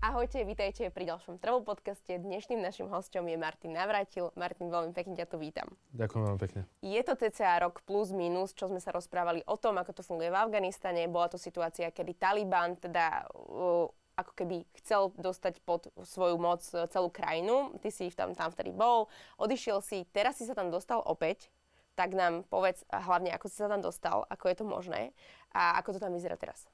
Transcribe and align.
Ahojte, 0.00 0.40
vítajte 0.48 0.88
pri 0.88 1.12
ďalšom 1.12 1.36
Travel 1.44 1.60
podcaste. 1.60 2.16
Dnešným 2.16 2.56
našim 2.56 2.88
hostom 2.88 3.20
je 3.28 3.36
Martin 3.36 3.76
Navratil. 3.76 4.32
Martin, 4.32 4.72
veľmi 4.72 4.96
pekne 4.96 5.12
ťa 5.12 5.28
tu 5.28 5.36
vítam. 5.36 5.68
Ďakujem 5.92 6.22
veľmi 6.24 6.40
pekne. 6.40 6.60
Je 6.80 6.96
to 7.04 7.12
TCA 7.12 7.60
rok 7.60 7.84
plus 7.84 8.08
minus, 8.08 8.56
čo 8.56 8.72
sme 8.72 8.80
sa 8.80 8.96
rozprávali 8.96 9.44
o 9.44 9.60
tom, 9.60 9.76
ako 9.76 9.92
to 9.92 10.00
funguje 10.00 10.32
v 10.32 10.40
Afganistane. 10.40 11.04
Bola 11.04 11.28
to 11.28 11.36
situácia, 11.36 11.92
kedy 11.92 12.16
Taliban 12.16 12.80
teda 12.80 13.28
uh, 13.28 13.92
ako 14.16 14.32
keby 14.40 14.64
chcel 14.80 15.12
dostať 15.20 15.60
pod 15.68 15.92
svoju 16.00 16.40
moc 16.40 16.64
celú 16.64 17.12
krajinu. 17.12 17.76
Ty 17.84 17.92
si 17.92 18.08
tam, 18.16 18.32
tam 18.32 18.48
vtedy 18.56 18.72
bol, 18.72 19.12
odišiel 19.36 19.84
si, 19.84 20.08
teraz 20.16 20.40
si 20.40 20.48
sa 20.48 20.56
tam 20.56 20.72
dostal 20.72 21.04
opäť. 21.04 21.52
Tak 21.92 22.16
nám 22.16 22.48
povedz 22.48 22.88
hlavne, 22.88 23.36
ako 23.36 23.52
si 23.52 23.60
sa 23.60 23.68
tam 23.68 23.84
dostal, 23.84 24.24
ako 24.32 24.48
je 24.48 24.56
to 24.56 24.64
možné 24.64 25.12
a 25.52 25.76
ako 25.76 25.92
to 25.92 26.00
tam 26.00 26.16
vyzerá 26.16 26.40
teraz. 26.40 26.64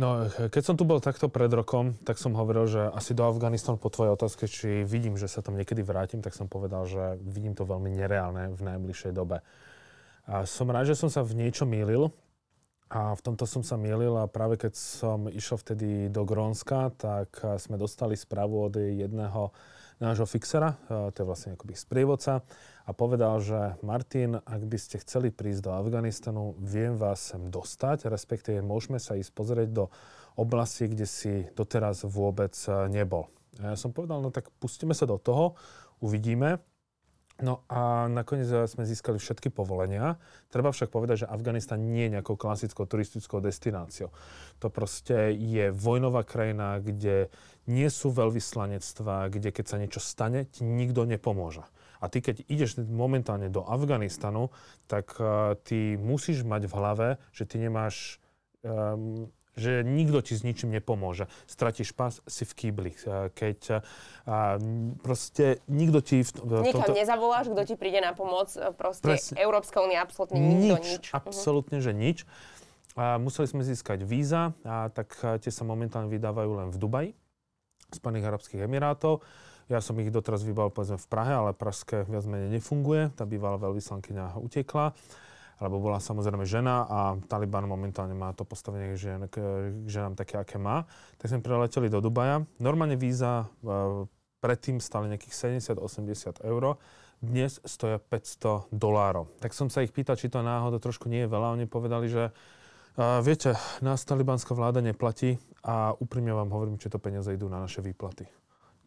No, 0.00 0.24
keď 0.32 0.62
som 0.64 0.80
tu 0.80 0.88
bol 0.88 0.96
takto 0.96 1.28
pred 1.28 1.52
rokom, 1.52 1.92
tak 2.08 2.16
som 2.16 2.32
hovoril, 2.32 2.64
že 2.64 2.88
asi 2.88 3.12
do 3.12 3.20
Afganistanu 3.28 3.76
po 3.76 3.92
tvojej 3.92 4.16
otázke, 4.16 4.48
či 4.48 4.80
vidím, 4.88 5.20
že 5.20 5.28
sa 5.28 5.44
tam 5.44 5.60
niekedy 5.60 5.84
vrátim, 5.84 6.24
tak 6.24 6.32
som 6.32 6.48
povedal, 6.48 6.88
že 6.88 7.20
vidím 7.20 7.52
to 7.52 7.68
veľmi 7.68 7.92
nereálne 7.92 8.56
v 8.56 8.60
najbližšej 8.64 9.12
dobe. 9.12 9.44
A 10.24 10.48
som 10.48 10.72
rád, 10.72 10.88
že 10.88 10.96
som 10.96 11.12
sa 11.12 11.20
v 11.20 11.36
niečo 11.44 11.68
mýlil 11.68 12.08
a 12.88 13.12
v 13.12 13.20
tomto 13.20 13.44
som 13.44 13.60
sa 13.60 13.76
mýlil 13.76 14.16
a 14.16 14.24
práve 14.24 14.56
keď 14.56 14.72
som 14.72 15.28
išiel 15.28 15.60
vtedy 15.60 16.08
do 16.08 16.24
Grónska, 16.24 16.96
tak 16.96 17.36
sme 17.60 17.76
dostali 17.76 18.16
správu 18.16 18.72
od 18.72 18.80
jedného 18.80 19.52
nášho 20.00 20.24
fixera, 20.24 20.80
to 20.88 21.16
je 21.16 21.28
vlastne 21.28 21.54
akoby 21.54 21.76
sprievodca, 21.76 22.40
a 22.88 22.90
povedal, 22.90 23.38
že 23.38 23.78
Martin, 23.84 24.40
ak 24.42 24.62
by 24.66 24.78
ste 24.80 24.98
chceli 25.04 25.30
prísť 25.30 25.68
do 25.68 25.72
Afganistanu, 25.76 26.56
viem 26.58 26.96
vás 26.96 27.20
sem 27.20 27.52
dostať, 27.52 28.08
respektíve 28.10 28.64
môžeme 28.64 28.98
sa 28.98 29.14
ísť 29.14 29.30
pozrieť 29.30 29.68
do 29.70 29.84
oblasti, 30.34 30.88
kde 30.88 31.06
si 31.06 31.46
doteraz 31.54 32.02
vôbec 32.08 32.56
nebol. 32.90 33.28
A 33.60 33.74
ja 33.74 33.76
som 33.76 33.92
povedal, 33.92 34.24
no 34.24 34.32
tak 34.32 34.48
pustíme 34.58 34.96
sa 34.96 35.04
do 35.04 35.20
toho, 35.20 35.54
uvidíme. 36.00 36.58
No 37.40 37.64
a 37.72 38.04
nakoniec 38.06 38.48
sme 38.68 38.84
získali 38.84 39.16
všetky 39.16 39.48
povolenia. 39.48 40.20
Treba 40.52 40.72
však 40.72 40.92
povedať, 40.92 41.24
že 41.24 41.30
Afganistan 41.32 41.80
nie 41.80 42.08
je 42.08 42.20
nejakou 42.20 42.36
klasickou 42.36 42.84
turistickou 42.84 43.40
destináciou. 43.40 44.12
To 44.60 44.68
proste 44.68 45.32
je 45.32 45.72
vojnová 45.72 46.24
krajina, 46.28 46.76
kde 46.84 47.32
nie 47.64 47.88
sú 47.88 48.12
veľvyslanectvá, 48.12 49.32
kde 49.32 49.50
keď 49.56 49.64
sa 49.64 49.80
niečo 49.80 50.00
stane, 50.04 50.48
ti 50.52 50.68
nikto 50.68 51.08
nepomôže. 51.08 51.64
A 52.00 52.08
ty, 52.08 52.24
keď 52.24 52.48
ideš 52.48 52.80
momentálne 52.80 53.52
do 53.52 53.64
Afganistanu, 53.64 54.48
tak 54.88 55.16
uh, 55.20 55.56
ty 55.60 56.00
musíš 56.00 56.44
mať 56.48 56.68
v 56.68 56.76
hlave, 56.76 57.08
že 57.32 57.44
ty 57.44 57.60
nemáš 57.60 58.16
um, 58.64 59.28
že 59.58 59.82
nikto 59.82 60.22
ti 60.22 60.38
s 60.38 60.46
ničím 60.46 60.70
nepomôže. 60.70 61.26
Stratíš 61.50 61.94
pás, 61.96 62.22
si 62.30 62.46
v 62.46 62.52
kýbli. 62.54 62.92
Keď 63.34 63.82
a, 64.24 64.56
proste 65.02 65.58
nikto 65.66 65.98
ti... 66.00 66.22
V, 66.22 66.30
v 66.38 66.70
Nikam 66.70 66.86
tomto... 66.86 66.98
nezavoláš, 66.98 67.50
kto 67.50 67.62
ti 67.66 67.74
príde 67.74 67.98
na 67.98 68.14
pomoc. 68.14 68.54
Proste 68.78 69.04
Presne. 69.04 69.34
Európska 69.42 69.82
únia 69.82 70.06
absolútne 70.06 70.38
nikto, 70.38 70.76
nič. 70.78 70.86
nič. 70.86 71.04
Absolútne, 71.10 71.82
uh-huh. 71.82 71.90
že 71.90 71.98
nič. 71.98 72.18
A 72.98 73.18
museli 73.22 73.46
sme 73.46 73.62
získať 73.62 74.02
víza, 74.02 74.50
a 74.66 74.90
tak 74.90 75.14
tie 75.42 75.52
sa 75.54 75.62
momentálne 75.62 76.10
vydávajú 76.10 76.50
len 76.58 76.68
v 76.74 76.76
Dubaji, 76.76 77.10
Spojených 77.94 78.26
Arabských 78.34 78.66
Emirátov. 78.66 79.22
Ja 79.70 79.78
som 79.78 79.94
ich 80.02 80.10
doteraz 80.10 80.42
vybal 80.42 80.74
povedzme 80.74 80.98
v 80.98 81.06
Prahe, 81.06 81.30
ale 81.30 81.54
pražské 81.54 82.02
viac 82.02 82.26
menej 82.26 82.58
nefunguje. 82.58 83.14
Tá 83.14 83.22
bývalá 83.22 83.54
veľvyslankyňa 83.62 84.42
utekla 84.42 84.90
lebo 85.60 85.76
bola 85.76 86.00
samozrejme 86.00 86.48
žena 86.48 86.88
a 86.88 86.98
Taliban 87.28 87.68
momentálne 87.68 88.16
má 88.16 88.32
to 88.32 88.48
postavenie 88.48 88.96
že 88.96 89.12
k 89.28 89.36
ženám 89.84 90.16
také, 90.16 90.40
aké 90.40 90.56
má. 90.56 90.88
Tak 91.20 91.28
sme 91.28 91.44
preleteli 91.44 91.92
do 91.92 92.00
Dubaja. 92.00 92.40
Normálne 92.56 92.96
víza 92.96 93.44
e, 93.60 94.08
predtým 94.40 94.80
stali 94.80 95.12
nejakých 95.12 95.60
70-80 95.60 96.40
eur. 96.48 96.80
Dnes 97.20 97.60
stoja 97.68 98.00
500 98.00 98.72
dolárov. 98.72 99.28
Tak 99.44 99.52
som 99.52 99.68
sa 99.68 99.84
ich 99.84 99.92
pýtal, 99.92 100.16
či 100.16 100.32
to 100.32 100.40
náhodou 100.40 100.80
trošku 100.80 101.12
nie 101.12 101.28
je 101.28 101.28
veľa. 101.28 101.52
Oni 101.52 101.68
povedali, 101.68 102.08
že 102.08 102.32
uh, 102.32 103.20
viete, 103.20 103.60
nás 103.84 104.00
talibanská 104.08 104.56
vláda 104.56 104.80
neplatí 104.80 105.36
a 105.60 105.92
úprimne 106.00 106.32
vám 106.32 106.48
hovorím, 106.48 106.80
či 106.80 106.88
to 106.88 106.96
peniaze 106.96 107.28
idú 107.28 107.52
na 107.52 107.60
naše 107.60 107.84
výplaty. 107.84 108.24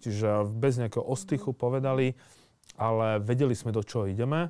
Čiže 0.01 0.49
bez 0.49 0.81
nejakého 0.81 1.05
ostychu 1.05 1.53
povedali, 1.53 2.17
ale 2.81 3.21
vedeli 3.21 3.53
sme, 3.53 3.69
do 3.69 3.85
čoho 3.85 4.09
ideme 4.09 4.49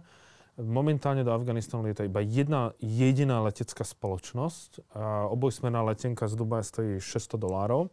Momentálne 0.54 1.26
do 1.26 1.34
Afganistanu 1.34 1.82
to 1.98 2.06
iba 2.06 2.22
jedna 2.22 2.78
jediná 2.78 3.42
letecká 3.42 3.82
spoločnosť. 3.82 4.86
A 4.94 5.26
obojsmerná 5.34 5.82
letenka 5.82 6.30
z 6.30 6.38
Dubaja 6.38 6.62
stojí 6.62 7.02
600 7.02 7.42
dolárov. 7.42 7.90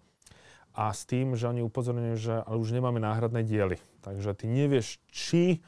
A 0.76 0.92
s 0.92 1.08
tým, 1.08 1.34
že 1.34 1.48
oni 1.48 1.64
upozorňujú, 1.64 2.16
že 2.20 2.34
ale 2.44 2.56
už 2.60 2.76
nemáme 2.76 3.00
náhradné 3.00 3.42
diely. 3.48 3.80
Takže 4.04 4.36
ty 4.36 4.46
nevieš, 4.46 5.00
či 5.08 5.64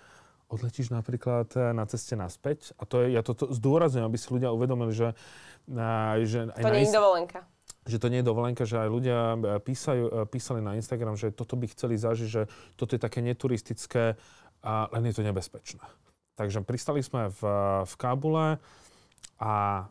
odletíš 0.52 0.92
napríklad 0.92 1.48
e, 1.56 1.72
na 1.72 1.88
ceste 1.88 2.12
naspäť. 2.12 2.76
A 2.76 2.84
to 2.84 3.00
je, 3.02 3.16
ja 3.16 3.24
to, 3.24 3.34
zdôrazňujem, 3.34 4.04
aby 4.04 4.18
si 4.20 4.28
ľudia 4.28 4.52
uvedomili, 4.52 4.92
že... 4.92 5.16
že 6.28 6.52
aj 6.52 6.60
to 6.60 6.76
nie 6.76 6.86
je 6.86 6.92
dovolenka 6.92 7.40
že 7.82 7.98
to 7.98 8.14
nie 8.14 8.22
je 8.22 8.30
dovolenka, 8.30 8.62
že 8.62 8.78
aj 8.78 8.88
ľudia 8.94 9.18
e, 9.34 9.38
písajú, 9.58 10.30
písali 10.30 10.62
na 10.62 10.78
Instagram, 10.78 11.18
že 11.18 11.34
toto 11.34 11.58
by 11.58 11.66
chceli 11.66 11.98
zažiť, 11.98 12.28
že 12.30 12.46
toto 12.78 12.94
je 12.94 13.02
také 13.02 13.18
neturistické, 13.26 14.14
a 14.62 14.86
len 14.94 15.10
je 15.10 15.18
to 15.18 15.26
nebezpečné. 15.26 15.82
Takže 16.42 16.66
pristali 16.66 17.06
sme 17.06 17.30
v, 17.38 17.42
v 17.86 17.94
Kábule 18.02 18.58
a 19.38 19.86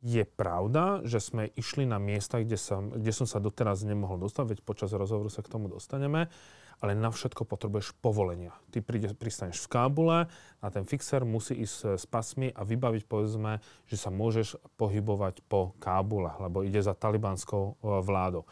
je 0.00 0.24
pravda, 0.24 1.04
že 1.04 1.20
sme 1.20 1.52
išli 1.60 1.84
na 1.84 2.00
miesta, 2.00 2.40
kde 2.40 2.56
som, 2.56 2.88
kde 2.88 3.12
som 3.12 3.28
sa 3.28 3.36
doteraz 3.36 3.84
nemohol 3.84 4.16
dostať, 4.16 4.44
veď 4.48 4.58
počas 4.64 4.96
rozhovoru 4.96 5.28
sa 5.28 5.44
k 5.44 5.52
tomu 5.52 5.68
dostaneme, 5.68 6.32
ale 6.80 6.96
na 6.96 7.12
všetko 7.12 7.44
potrebuješ 7.44 7.92
povolenia. 8.00 8.56
Ty 8.72 8.80
príde, 8.80 9.12
pristaneš 9.12 9.60
v 9.60 9.76
Kábule 9.76 10.18
a 10.64 10.66
ten 10.72 10.88
fixer 10.88 11.20
musí 11.28 11.52
ísť 11.52 12.00
s 12.00 12.08
pasmi 12.08 12.48
a 12.48 12.64
vybaviť, 12.64 13.04
povedzme, 13.04 13.60
že 13.84 14.00
sa 14.00 14.08
môžeš 14.08 14.56
pohybovať 14.80 15.44
po 15.44 15.76
Kábule, 15.76 16.32
lebo 16.40 16.64
ide 16.64 16.80
za 16.80 16.96
talibanskou 16.96 17.76
e, 17.76 18.00
vládou. 18.00 18.48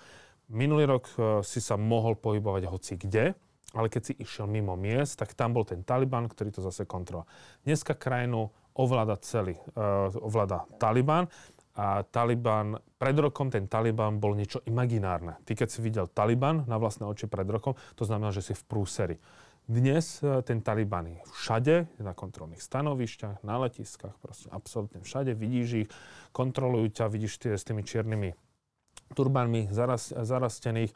Minulý 0.53 0.85
rok 0.85 1.09
e, 1.17 1.41
si 1.49 1.65
sa 1.65 1.81
mohol 1.81 2.13
pohybovať 2.21 2.69
hoci 2.69 3.01
kde, 3.01 3.33
ale 3.77 3.93
keď 3.93 4.03
si 4.03 4.13
išiel 4.17 4.49
mimo 4.49 4.73
miest, 4.79 5.21
tak 5.21 5.37
tam 5.37 5.53
bol 5.53 5.65
ten 5.67 5.85
Taliban, 5.85 6.25
ktorý 6.25 6.55
to 6.55 6.65
zase 6.65 6.89
kontroloval. 6.89 7.29
Dneska 7.69 7.93
krajinu 7.93 8.49
ovláda 8.73 9.21
celý, 9.21 9.61
uh, 9.77 10.09
ovláda 10.23 10.65
Taliban 10.81 11.29
a 11.77 12.03
Taliban, 12.07 12.81
pred 12.97 13.17
rokom 13.19 13.53
ten 13.53 13.69
Taliban 13.69 14.19
bol 14.19 14.33
niečo 14.33 14.65
imaginárne. 14.65 15.37
Ty 15.45 15.53
keď 15.65 15.69
si 15.69 15.79
videl 15.85 16.07
Taliban 16.09 16.65
na 16.65 16.81
vlastné 16.81 17.05
oči 17.05 17.29
pred 17.29 17.47
rokom, 17.47 17.77
to 17.95 18.09
znamená, 18.09 18.33
že 18.33 18.41
si 18.41 18.55
v 18.57 18.63
prúseri. 18.65 19.17
Dnes 19.69 20.25
uh, 20.25 20.41
ten 20.41 20.65
Taliban 20.65 21.05
je 21.13 21.21
všade, 21.29 22.01
na 22.01 22.17
kontrolných 22.17 22.65
stanovišťach, 22.65 23.45
na 23.45 23.61
letiskách, 23.69 24.17
proste 24.17 24.49
absolútne 24.49 25.05
všade. 25.05 25.37
Vidíš 25.37 25.69
ich, 25.85 25.89
kontrolujú 26.33 26.89
ťa, 26.97 27.13
vidíš 27.13 27.37
tie 27.37 27.53
s 27.53 27.69
tými 27.69 27.85
čiernymi 27.85 28.33
turbanmi 29.13 29.73
zaraz, 29.73 30.13
zarastených 30.13 30.93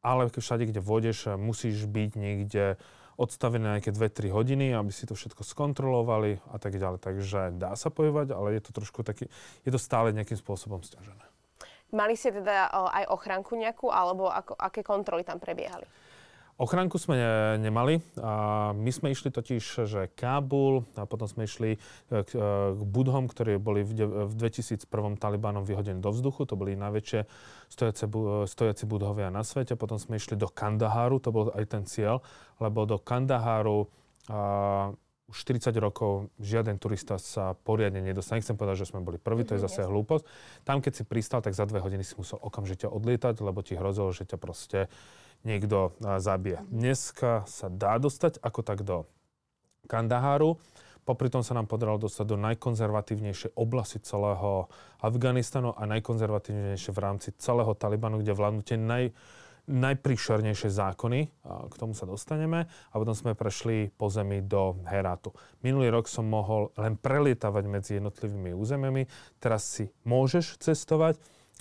ale 0.00 0.32
všade, 0.32 0.68
kde 0.68 0.80
vôjdeš, 0.80 1.36
musíš 1.36 1.84
byť 1.84 2.10
niekde 2.16 2.80
odstavené 3.20 3.76
nejaké 3.76 3.92
2-3 3.92 4.32
hodiny, 4.32 4.72
aby 4.72 4.88
si 4.88 5.04
to 5.04 5.12
všetko 5.12 5.44
skontrolovali 5.44 6.40
a 6.48 6.56
tak 6.56 6.80
ďalej. 6.80 7.04
Takže 7.04 7.40
dá 7.60 7.76
sa 7.76 7.92
pojovať, 7.92 8.32
ale 8.32 8.56
je 8.56 8.62
to 8.64 8.72
trošku 8.72 9.04
taký, 9.04 9.28
je 9.64 9.70
to 9.70 9.76
stále 9.76 10.08
nejakým 10.08 10.40
spôsobom 10.40 10.80
stiažené. 10.80 11.20
Mali 11.92 12.16
ste 12.16 12.32
teda 12.32 12.70
aj 12.70 13.04
ochránku 13.12 13.58
nejakú, 13.58 13.92
alebo 13.92 14.30
ako, 14.30 14.56
aké 14.56 14.80
kontroly 14.80 15.20
tam 15.20 15.36
prebiehali? 15.36 15.84
Ochránku 16.60 17.00
sme 17.00 17.16
ne, 17.16 17.32
nemali. 17.56 18.04
A 18.20 18.70
my 18.76 18.90
sme 18.92 19.08
išli 19.16 19.32
totiž, 19.32 19.88
že 19.88 20.12
Kábul, 20.12 20.84
a 20.92 21.08
potom 21.08 21.24
sme 21.24 21.48
išli 21.48 21.74
e, 21.74 21.78
k, 22.20 22.36
e, 22.36 22.76
k 22.76 22.80
Budhom, 22.84 23.24
ktorí 23.24 23.56
boli 23.56 23.80
v, 23.80 24.04
v 24.28 24.32
2001 24.36 24.84
Talibanom 25.16 25.64
vyhodení 25.64 26.04
do 26.04 26.12
vzduchu. 26.12 26.44
To 26.44 26.60
boli 26.60 26.76
najväčšie 26.76 27.24
stojace, 27.72 28.04
stojaci 28.44 28.84
budhovia 28.84 29.32
na 29.32 29.40
svete. 29.40 29.72
Potom 29.72 29.96
sme 29.96 30.20
išli 30.20 30.36
do 30.36 30.52
Kandaháru, 30.52 31.16
to 31.16 31.32
bol 31.32 31.48
aj 31.48 31.64
ten 31.64 31.88
cieľ, 31.88 32.20
lebo 32.60 32.84
do 32.84 33.00
Kandaháru 33.00 33.88
a, 34.28 34.92
už 35.30 35.46
40 35.46 35.70
rokov 35.78 36.28
žiaden 36.42 36.76
turista 36.76 37.14
sa 37.16 37.54
poriadne 37.54 38.02
nedostane. 38.02 38.42
Nechcem 38.42 38.58
povedať, 38.58 38.84
že 38.84 38.90
sme 38.90 39.00
boli 39.00 39.16
prví, 39.16 39.46
to 39.46 39.54
je 39.54 39.62
mhm, 39.62 39.66
zase 39.70 39.86
hlúposť. 39.86 40.24
Tam, 40.66 40.82
keď 40.82 40.92
si 40.92 41.02
pristal, 41.06 41.40
tak 41.40 41.54
za 41.54 41.64
dve 41.64 41.80
hodiny 41.80 42.02
si 42.02 42.18
musel 42.18 42.36
okamžite 42.42 42.90
odlietať, 42.90 43.38
lebo 43.40 43.62
ti 43.62 43.78
hrozilo, 43.78 44.10
že 44.10 44.26
ťa 44.26 44.36
proste 44.36 44.90
niekto 45.46 45.96
zabije. 46.00 46.60
Dneska 46.68 47.48
sa 47.48 47.66
dá 47.72 47.96
dostať 47.96 48.40
ako 48.44 48.60
tak 48.60 48.84
do 48.84 49.08
Kandaháru. 49.88 50.60
Popri 51.08 51.32
tom 51.32 51.40
sa 51.40 51.56
nám 51.56 51.66
podarilo 51.66 51.98
dostať 51.98 52.26
do 52.28 52.36
najkonzervatívnejšej 52.38 53.56
oblasti 53.56 53.98
celého 54.04 54.68
Afganistanu 55.00 55.72
a 55.74 55.88
najkonzervatívnejšie 55.88 56.90
v 56.92 57.02
rámci 57.02 57.28
celého 57.40 57.72
Talibanu, 57.74 58.20
kde 58.20 58.36
vládnu 58.36 58.62
tie 58.62 58.76
naj, 58.76 59.10
najpríšernejšie 59.64 60.70
zákony, 60.70 61.20
a 61.48 61.66
k 61.66 61.74
tomu 61.80 61.96
sa 61.96 62.04
dostaneme, 62.04 62.68
a 62.68 62.94
potom 62.94 63.16
sme 63.16 63.32
prešli 63.32 63.90
po 63.96 64.12
zemi 64.12 64.44
do 64.44 64.76
Herátu. 64.86 65.32
Minulý 65.64 65.88
rok 65.88 66.06
som 66.06 66.28
mohol 66.28 66.68
len 66.76 67.00
prelietavať 67.00 67.64
medzi 67.66 67.90
jednotlivými 67.98 68.52
územiami, 68.54 69.08
teraz 69.40 69.66
si 69.66 69.88
môžeš 70.04 70.60
cestovať, 70.60 71.18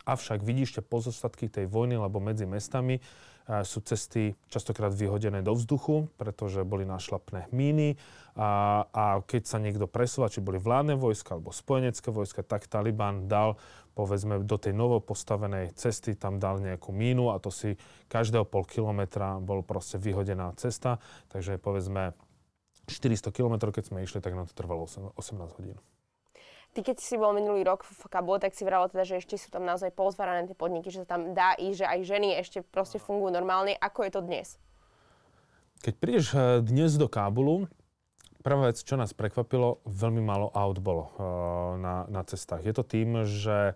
Avšak 0.08 0.42
vidíšte 0.42 0.82
pozostatky 0.82 1.52
tej 1.52 1.68
vojny, 1.68 2.00
lebo 2.00 2.18
medzi 2.24 2.48
mestami 2.48 3.04
sú 3.66 3.81
cesty 3.81 4.38
častokrát 4.54 4.94
vyhodené 4.94 5.42
do 5.42 5.57
vzduchu, 5.57 6.06
pretože 6.22 6.62
boli 6.62 6.86
našlapné 6.86 7.50
míny 7.50 7.98
a, 8.38 8.86
a 8.94 9.04
keď 9.25 9.42
sa 9.50 9.57
niekto 9.57 9.90
presúva, 9.90 10.30
či 10.30 10.38
boli 10.38 10.62
vládne 10.62 10.94
vojska 10.94 11.34
alebo 11.34 11.50
spojenecké 11.50 12.13
vojska, 12.13 12.46
tak 12.46 12.69
Taliban 12.69 13.25
dal 13.25 13.57
povedzme 13.98 14.46
do 14.46 14.56
tej 14.56 14.78
novo 14.78 15.01
postavenej 15.01 15.74
cesty 15.74 16.13
tam 16.13 16.38
dal 16.38 16.62
nejakú 16.62 16.94
mínu 16.94 17.34
a 17.34 17.42
to 17.42 17.50
si 17.50 17.75
každého 18.07 18.46
pol 18.46 18.63
kilometra 18.63 19.42
bol 19.42 19.66
proste 19.66 19.98
vyhodená 19.98 20.54
cesta, 20.56 21.01
takže 21.34 21.57
povedzme 21.57 22.13
400 22.86 23.34
km, 23.34 23.69
keď 23.74 23.92
sme 23.92 24.06
išli, 24.06 24.22
tak 24.22 24.38
nám 24.38 24.50
to 24.50 24.54
trvalo 24.54 24.86
18 24.86 25.57
hodín. 25.57 25.78
Ty 26.69 26.86
keď 26.86 27.01
si 27.01 27.18
bol 27.18 27.33
minulý 27.33 27.66
rok 27.66 27.81
v 27.81 28.06
Kabule, 28.13 28.38
tak 28.38 28.54
si 28.54 28.62
vralo 28.62 28.86
teda, 28.86 29.01
že 29.01 29.18
ešte 29.18 29.42
sú 29.42 29.50
tam 29.50 29.66
naozaj 29.66 29.89
pozvárané 29.89 30.45
tie 30.45 30.54
podniky, 30.54 30.94
že 30.94 31.01
sa 31.01 31.18
tam 31.18 31.33
dá 31.33 31.57
ísť, 31.57 31.81
že 31.81 31.86
aj 31.89 32.00
ženy 32.06 32.30
ešte 32.38 32.62
proste 32.62 33.01
fungujú 33.01 33.33
normálne. 33.33 33.74
Ako 33.81 34.06
je 34.06 34.12
to 34.13 34.21
dnes? 34.21 34.62
Keď 35.81 35.94
prídeš 35.98 36.27
eh, 36.38 36.62
dnes 36.62 36.94
do 37.00 37.10
Kábulu, 37.10 37.66
prvá 38.44 38.71
vec, 38.71 38.80
čo 38.80 38.95
nás 38.95 39.16
prekvapilo, 39.16 39.83
veľmi 39.83 40.21
málo 40.24 40.48
aut 40.56 40.80
bolo 40.80 41.12
uh, 41.12 41.75
na, 41.75 42.07
na 42.07 42.21
cestách. 42.24 42.63
Je 42.63 42.74
to 42.74 42.83
tým, 42.88 43.27
že 43.27 43.75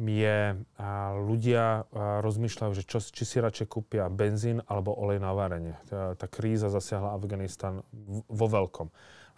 je, 0.00 0.38
uh, 0.56 1.12
ľudia 1.20 1.84
rozmýšľajú, 2.24 2.72
že 2.72 2.86
čo, 2.86 2.98
či 3.02 3.22
si 3.26 3.36
radšej 3.42 3.66
kúpia 3.68 4.08
benzín 4.08 4.64
alebo 4.64 4.94
olej 4.96 5.20
na 5.20 5.34
varenie. 5.34 5.76
Tá, 5.90 6.26
kríza 6.30 6.72
zasiahla 6.72 7.12
Afganistan 7.12 7.84
vo 8.30 8.46
veľkom, 8.48 8.88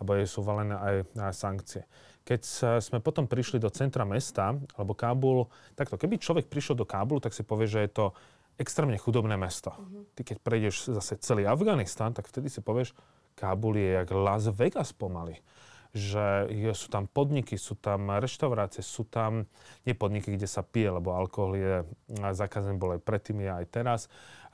lebo 0.04 0.10
sú 0.22 0.44
valené 0.44 0.76
aj 0.78 1.34
sankcie. 1.34 1.82
Keď 2.22 2.42
sme 2.78 3.02
potom 3.02 3.26
prišli 3.26 3.58
do 3.58 3.66
centra 3.68 4.06
mesta, 4.06 4.54
alebo 4.78 4.94
Kábul, 4.94 5.50
takto, 5.74 5.98
keby 5.98 6.22
človek 6.22 6.46
prišiel 6.46 6.78
do 6.78 6.86
Kábulu, 6.86 7.18
tak 7.18 7.34
si 7.34 7.42
povie, 7.42 7.66
že 7.66 7.82
je 7.82 7.90
to 7.90 8.04
extrémne 8.60 8.94
chudobné 8.94 9.34
mesto. 9.34 9.74
Uh-huh. 9.74 10.06
Ty 10.14 10.22
keď 10.22 10.36
prejdeš 10.38 10.94
zase 10.94 11.18
celý 11.18 11.48
Afganistan, 11.48 12.14
tak 12.14 12.30
vtedy 12.30 12.46
si 12.46 12.62
povieš, 12.62 12.94
Kábul 13.34 13.80
je 13.80 13.96
jak 13.98 14.08
Las 14.12 14.46
Vegas 14.52 14.92
pomaly 14.94 15.40
že 15.92 16.48
sú 16.72 16.88
tam 16.88 17.04
podniky, 17.04 17.60
sú 17.60 17.76
tam 17.76 18.08
reštaurácie, 18.16 18.80
sú 18.80 19.04
tam 19.04 19.44
nie 19.84 19.92
podniky, 19.92 20.32
kde 20.32 20.48
sa 20.48 20.64
pije, 20.64 20.88
lebo 20.88 21.12
alkohol 21.12 21.52
je 21.60 21.74
zakázaný, 22.32 22.80
bol 22.80 22.96
aj 22.96 23.04
predtým, 23.04 23.44
je 23.44 23.52
aj 23.52 23.66
teraz. 23.68 24.00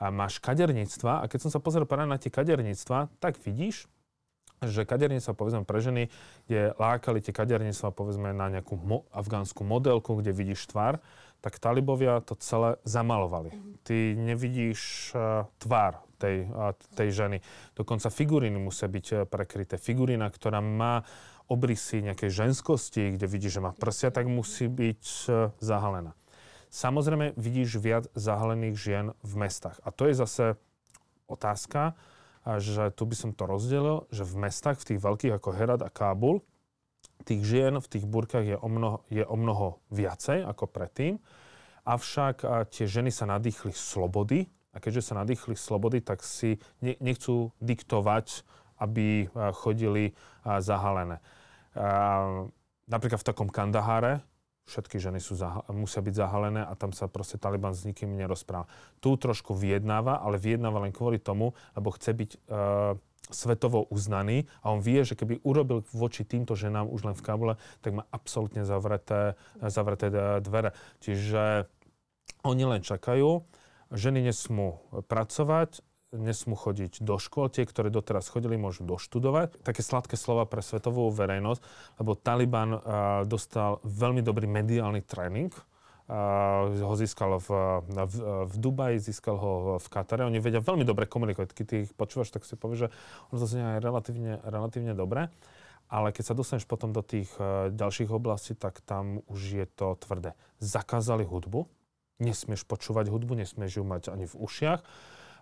A 0.03 0.11
máš 0.11 0.43
kaderníctva 0.43 1.23
a 1.23 1.25
keď 1.31 1.47
som 1.47 1.51
sa 1.51 1.63
pozrel 1.63 1.87
na 1.87 2.19
tie 2.19 2.27
kaderníctva, 2.27 3.23
tak 3.23 3.39
vidíš, 3.39 3.87
že 4.59 4.83
kaderníctva, 4.83 5.33
povedzme 5.35 5.63
pre 5.63 5.79
ženy, 5.79 6.03
kde 6.47 6.75
lákali 6.75 7.23
tie 7.23 7.31
kaderníctva, 7.31 7.95
povedzme 7.95 8.35
na 8.35 8.51
nejakú 8.51 8.75
mo- 8.75 9.07
afgánsku 9.15 9.63
modelku, 9.63 10.19
kde 10.19 10.35
vidíš 10.35 10.67
tvár, 10.67 10.99
tak 11.39 11.55
talibovia 11.55 12.19
to 12.19 12.35
celé 12.35 12.75
zamalovali. 12.83 13.55
Mm-hmm. 13.55 13.73
Ty 13.87 13.97
nevidíš 14.19 15.15
uh, 15.15 15.47
tvár 15.55 16.03
tej, 16.19 16.51
uh, 16.51 16.75
tej 16.99 17.15
ženy. 17.15 17.37
Dokonca 17.79 18.11
figuríny 18.11 18.59
musia 18.59 18.91
byť 18.91 19.05
uh, 19.15 19.17
prekryté. 19.23 19.79
Figurína, 19.79 20.27
ktorá 20.27 20.59
má 20.59 21.07
obrysy 21.47 22.03
nejakej 22.03 22.43
ženskosti, 22.43 23.15
kde 23.15 23.25
vidíš, 23.25 23.57
že 23.57 23.63
má 23.63 23.71
prsia, 23.71 24.11
tak 24.11 24.27
musí 24.27 24.67
byť 24.67 25.03
uh, 25.31 25.55
zahalená. 25.63 26.11
Samozrejme, 26.69 27.33
vidíš 27.39 27.81
viac 27.81 28.05
zahalených 28.13 28.75
žien 28.75 29.05
v 29.23 29.33
mestách. 29.39 29.79
A 29.81 29.95
to 29.95 30.05
je 30.11 30.19
zase 30.19 30.45
otázka, 31.25 31.95
že 32.45 32.91
tu 32.95 33.03
by 33.03 33.15
som 33.15 33.31
to 33.35 33.43
rozdelil, 33.49 34.07
že 34.13 34.23
v 34.23 34.47
mestách, 34.47 34.79
v 34.81 34.95
tých 34.95 34.99
veľkých 35.03 35.33
ako 35.35 35.49
Herat 35.53 35.81
a 35.83 35.91
Kábul, 35.91 36.39
tých 37.27 37.43
žien 37.43 37.75
v 37.75 37.87
tých 37.91 38.07
burkách 38.07 38.45
je 38.47 38.57
o 38.57 38.67
mnoho, 38.71 39.03
je 39.11 39.27
o 39.27 39.35
mnoho 39.35 39.83
viacej 39.91 40.47
ako 40.47 40.71
predtým. 40.71 41.19
Avšak 41.83 42.47
tie 42.71 42.85
ženy 42.87 43.11
sa 43.11 43.27
nadýchli 43.27 43.75
slobody 43.75 44.47
a 44.71 44.79
keďže 44.79 45.11
sa 45.11 45.19
nadýchli 45.19 45.57
slobody, 45.59 45.99
tak 45.99 46.23
si 46.23 46.61
nechcú 46.79 47.51
diktovať, 47.59 48.47
aby 48.79 49.27
chodili 49.51 50.15
zahalené. 50.45 51.19
Napríklad 52.87 53.19
v 53.19 53.27
takom 53.27 53.49
Kandaháre, 53.51 54.23
všetky 54.69 55.01
ženy 55.01 55.17
sú 55.17 55.33
zaha- 55.33 55.65
musia 55.73 56.05
byť 56.05 56.13
zahalené 56.13 56.61
a 56.61 56.77
tam 56.77 56.93
sa 56.93 57.09
proste 57.09 57.41
Taliban 57.41 57.73
s 57.73 57.83
nikým 57.83 58.13
nerozpráva. 58.13 58.69
Tu 59.01 59.09
trošku 59.17 59.57
vyjednáva, 59.57 60.21
ale 60.21 60.37
vyjednáva 60.37 60.85
len 60.85 60.93
kvôli 60.93 61.17
tomu, 61.17 61.57
lebo 61.73 61.89
chce 61.89 62.13
byť 62.13 62.31
uh, 62.37 62.93
svetovo 63.29 63.85
uznaný 63.89 64.49
a 64.65 64.73
on 64.73 64.81
vie, 64.81 65.05
že 65.05 65.13
keby 65.13 65.41
urobil 65.45 65.85
voči 65.93 66.25
týmto 66.25 66.57
ženám 66.57 66.89
už 66.89 67.09
len 67.09 67.15
v 67.17 67.25
Kabule, 67.25 67.55
tak 67.81 67.97
má 67.97 68.03
absolútne 68.09 68.65
zavreté, 68.65 69.37
zavreté 69.61 70.09
dvere. 70.41 70.73
Čiže 71.01 71.69
oni 72.41 72.63
len 72.65 72.81
čakajú, 72.81 73.45
ženy 73.93 74.25
nesmú 74.25 74.81
pracovať, 75.09 75.81
nesmú 76.13 76.57
chodiť 76.57 77.05
do 77.05 77.21
škôl. 77.21 77.53
Tie, 77.53 77.65
ktoré 77.65 77.93
doteraz 77.93 78.29
chodili, 78.29 78.57
môžu 78.57 78.81
doštudovať. 78.85 79.61
Také 79.61 79.85
sladké 79.85 80.17
slova 80.17 80.49
pre 80.49 80.65
svetovú 80.65 81.09
verejnosť, 81.13 81.61
lebo 82.01 82.17
Taliban 82.17 82.73
uh, 82.73 82.81
dostal 83.29 83.77
veľmi 83.85 84.25
dobrý 84.25 84.49
mediálny 84.49 85.05
tréning. 85.05 85.53
Uh, 86.09 86.73
ho 86.81 86.95
získal 86.97 87.37
v, 87.37 87.49
v, 87.85 88.15
v 88.49 88.55
Dubaji, 88.57 88.97
získal 88.97 89.37
ho 89.37 89.51
v 89.77 89.87
Katare. 89.93 90.25
Oni 90.25 90.41
vedia 90.41 90.57
veľmi 90.57 90.81
dobre 90.81 91.05
komunikovať. 91.05 91.53
Keď 91.53 91.67
ich 91.85 91.93
počúvaš, 91.93 92.33
tak 92.33 92.49
si 92.49 92.57
povieš, 92.57 92.89
že 92.89 92.91
on 93.29 93.37
to 93.37 93.45
znie 93.45 93.77
aj 93.77 93.79
relatívne, 93.85 94.33
relatívne 94.41 94.97
dobre. 94.97 95.29
Ale 95.89 96.13
keď 96.13 96.33
sa 96.33 96.37
dostaneš 96.37 96.65
potom 96.65 96.89
do 96.89 97.05
tých 97.05 97.29
uh, 97.37 97.69
ďalších 97.69 98.09
oblastí, 98.09 98.57
tak 98.57 98.81
tam 98.81 99.21
už 99.29 99.41
je 99.61 99.65
to 99.69 99.93
tvrdé. 100.01 100.33
Zakázali 100.57 101.21
hudbu, 101.21 101.69
nesmieš 102.17 102.65
počúvať 102.65 103.13
hudbu, 103.13 103.37
nesmieš 103.37 103.77
ju 103.77 103.83
mať 103.85 104.09
ani 104.09 104.25
v 104.25 104.33
ušiach 104.33 104.81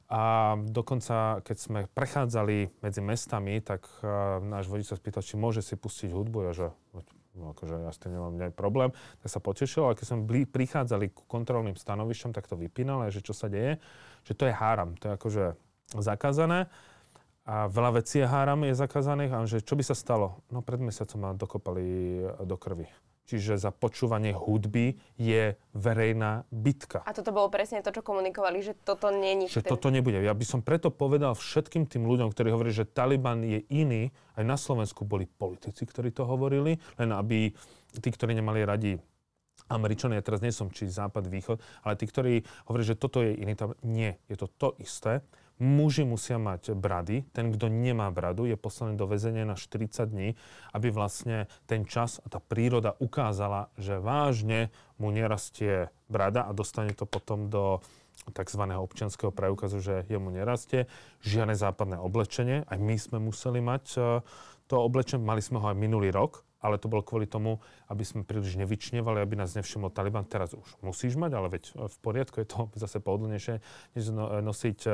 a 0.08 0.56
dokonca, 0.64 1.44
keď 1.44 1.58
sme 1.60 1.80
prechádzali 1.92 2.80
medzi 2.80 3.02
mestami, 3.04 3.60
tak 3.60 3.84
uh, 4.00 4.40
náš 4.40 4.72
vodič 4.72 4.88
sa 4.88 4.96
spýtal, 4.96 5.20
či 5.20 5.36
môže 5.36 5.60
si 5.60 5.76
pustiť 5.76 6.16
hudbu. 6.16 6.48
Ja, 6.48 6.52
že 6.56 6.68
no, 7.36 7.52
akože 7.52 7.76
ja 7.84 7.92
s 7.92 8.00
tým 8.00 8.16
nemám 8.16 8.56
problém. 8.56 8.96
Tak 9.20 9.28
sa 9.28 9.44
potešil, 9.44 9.84
ale 9.84 10.00
keď 10.00 10.06
sme 10.08 10.24
blí, 10.24 10.42
prichádzali 10.48 11.12
k 11.12 11.20
kontrolným 11.28 11.76
stanovišťom, 11.76 12.32
tak 12.32 12.48
to 12.48 12.56
vypínal, 12.56 13.04
že 13.12 13.20
čo 13.20 13.36
sa 13.36 13.52
deje, 13.52 13.84
že 14.24 14.32
to 14.32 14.48
je 14.48 14.56
háram. 14.56 14.96
To 15.04 15.12
je 15.12 15.14
akože 15.20 15.44
zakázané. 16.00 16.72
A 17.44 17.68
veľa 17.68 18.00
vecí 18.00 18.24
je 18.24 18.28
háram, 18.28 18.64
je 18.64 18.80
zakázaných. 18.80 19.32
A 19.36 19.44
že 19.44 19.60
čo 19.60 19.76
by 19.76 19.84
sa 19.84 19.96
stalo? 19.96 20.40
No 20.48 20.64
pred 20.64 20.80
mesiacom 20.80 21.20
ma 21.20 21.32
dokopali 21.36 22.24
do 22.48 22.56
krvi 22.56 22.88
čiže 23.28 23.60
za 23.60 23.76
počúvanie 23.76 24.32
hudby 24.32 24.96
je 25.20 25.60
verejná 25.76 26.48
bitka. 26.50 27.04
A 27.04 27.12
toto 27.12 27.36
bolo 27.36 27.52
presne 27.52 27.84
to, 27.84 27.92
čo 27.92 28.02
komunikovali, 28.02 28.64
že 28.64 28.74
toto 28.74 29.12
nie 29.12 29.46
je 29.46 29.60
Že 29.60 29.78
toto 29.78 29.92
nebude. 29.92 30.24
Ja 30.24 30.32
by 30.32 30.46
som 30.48 30.64
preto 30.64 30.88
povedal 30.90 31.36
všetkým 31.36 31.86
tým 31.86 32.08
ľuďom, 32.08 32.32
ktorí 32.32 32.50
hovorí, 32.50 32.72
že 32.72 32.88
Taliban 32.88 33.44
je 33.44 33.68
iný, 33.68 34.10
aj 34.40 34.44
na 34.48 34.56
Slovensku 34.56 35.04
boli 35.04 35.28
politici, 35.28 35.84
ktorí 35.84 36.16
to 36.16 36.24
hovorili, 36.24 36.80
len 36.96 37.10
aby 37.12 37.52
tí, 38.00 38.10
ktorí 38.10 38.32
nemali 38.32 38.64
radi 38.64 38.96
Američania, 39.68 40.24
ja 40.24 40.26
teraz 40.26 40.40
nie 40.40 40.56
som 40.56 40.72
či 40.72 40.88
západ, 40.88 41.28
východ, 41.28 41.60
ale 41.84 42.00
tí, 42.00 42.08
ktorí 42.08 42.34
hovorí, 42.72 42.84
že 42.88 42.96
toto 42.96 43.20
je 43.20 43.36
iný, 43.36 43.58
tam 43.60 43.76
nie, 43.84 44.16
je 44.32 44.40
to 44.40 44.48
to 44.48 44.80
isté. 44.80 45.20
Muži 45.58 46.06
musia 46.06 46.38
mať 46.38 46.78
brady. 46.78 47.26
Ten, 47.34 47.50
kto 47.50 47.66
nemá 47.66 48.14
bradu, 48.14 48.46
je 48.46 48.54
poslaný 48.54 48.94
do 48.94 49.10
väzenia 49.10 49.42
na 49.42 49.58
40 49.58 50.06
dní, 50.06 50.38
aby 50.70 50.94
vlastne 50.94 51.50
ten 51.66 51.82
čas 51.82 52.22
a 52.22 52.30
tá 52.30 52.38
príroda 52.38 52.94
ukázala, 53.02 53.74
že 53.74 53.98
vážne 53.98 54.70
mu 55.02 55.10
nerastie 55.10 55.90
brada 56.06 56.46
a 56.46 56.54
dostane 56.54 56.94
to 56.94 57.10
potom 57.10 57.50
do 57.50 57.82
tzv. 58.34 58.62
občianského 58.62 59.32
preukazu, 59.32 59.80
že 59.80 60.06
jemu 60.10 60.30
nerastie. 60.34 60.86
Žiadne 61.24 61.56
západné 61.58 61.98
oblečenie. 61.98 62.66
Aj 62.66 62.78
my 62.78 62.96
sme 62.98 63.18
museli 63.18 63.62
mať 63.62 63.86
e, 63.96 64.00
to 64.68 64.76
oblečenie. 64.78 65.24
Mali 65.24 65.42
sme 65.42 65.62
ho 65.62 65.66
aj 65.70 65.78
minulý 65.78 66.12
rok, 66.12 66.44
ale 66.60 66.82
to 66.82 66.90
bolo 66.90 67.06
kvôli 67.06 67.30
tomu, 67.30 67.62
aby 67.88 68.04
sme 68.04 68.28
príliš 68.28 68.58
nevyčnevali, 68.58 69.22
aby 69.22 69.38
nás 69.38 69.54
nevšimol 69.54 69.94
Taliban. 69.94 70.26
Teraz 70.26 70.58
už 70.58 70.68
musíš 70.82 71.16
mať, 71.16 71.32
ale 71.38 71.48
veď 71.54 71.64
v 71.78 71.98
poriadku 72.02 72.42
je 72.42 72.48
to 72.50 72.60
zase 72.84 72.98
pohodlnejšie, 73.00 73.62
než 73.96 74.04
no, 74.12 74.42
nosiť 74.42 74.80
e, 74.86 74.92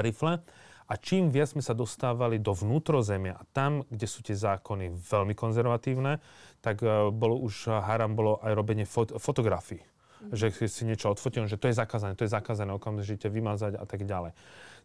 rifle. 0.00 0.40
A 0.84 1.00
čím 1.00 1.32
viac 1.32 1.56
sme 1.56 1.64
sa 1.64 1.72
dostávali 1.72 2.36
do 2.36 2.52
vnútrozemia 2.52 3.40
a 3.40 3.44
tam, 3.56 3.88
kde 3.88 4.04
sú 4.04 4.20
tie 4.20 4.36
zákony 4.36 4.92
veľmi 4.92 5.32
konzervatívne, 5.32 6.20
tak 6.60 6.84
uh, 6.84 7.08
bolo 7.08 7.40
už 7.40 7.72
haram 7.72 8.12
bolo 8.12 8.36
aj 8.44 8.52
robenie 8.52 8.84
fot- 8.84 9.16
fotografií. 9.16 9.80
Mm. 9.80 10.36
Že 10.36 10.68
si 10.68 10.84
niečo 10.84 11.08
odfotil, 11.08 11.48
že 11.48 11.56
to 11.56 11.72
je 11.72 11.76
zakázané, 11.76 12.12
to 12.20 12.28
je 12.28 12.32
zakázané 12.36 12.76
okamžite 12.76 13.24
vymazať 13.32 13.80
a 13.80 13.84
tak 13.88 14.04
ďalej. 14.04 14.36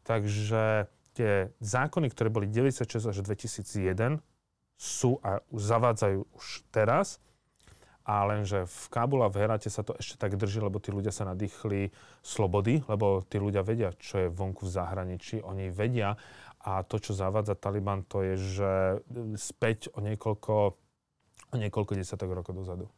Takže 0.08 0.88
tie 1.20 1.51
zákony, 1.60 2.08
ktoré 2.16 2.32
boli 2.32 2.48
96 2.48 3.12
až 3.12 3.18
2001, 3.20 4.24
sú 4.80 5.20
a 5.20 5.44
zavádzajú 5.51 6.20
už 6.32 6.46
teraz 6.72 7.20
a 8.10 8.25
lenže 8.25 8.66
v 8.66 8.86
Kábule 8.89 9.30
a 9.30 9.30
v 9.30 9.46
Herate 9.46 9.70
sa 9.70 9.86
to 9.86 9.94
ešte 9.94 10.18
tak 10.18 10.34
drží, 10.34 10.58
lebo 10.58 10.82
tí 10.82 10.89
ľudia 10.89 11.13
sa 11.13 11.30
nadýchli 11.30 11.94
slobody, 12.25 12.82
lebo 12.89 13.22
tí 13.22 13.38
ľudia 13.38 13.62
vedia, 13.62 13.94
čo 14.01 14.25
je 14.25 14.34
vonku 14.34 14.66
v 14.66 14.74
zahraničí, 14.74 15.46
oni 15.46 15.70
vedia 15.70 16.18
a 16.66 16.82
to, 16.82 16.98
čo 16.98 17.13
zavádza 17.13 17.54
Taliban, 17.54 18.01
to 18.10 18.25
je, 18.25 18.36
že 18.36 18.72
späť 19.38 19.94
o 19.94 20.01
niekoľko, 20.01 20.54
o 21.54 21.56
niekoľko 21.56 21.94
desiatok 21.94 22.34
rokov 22.34 22.58
dozadu. 22.58 22.89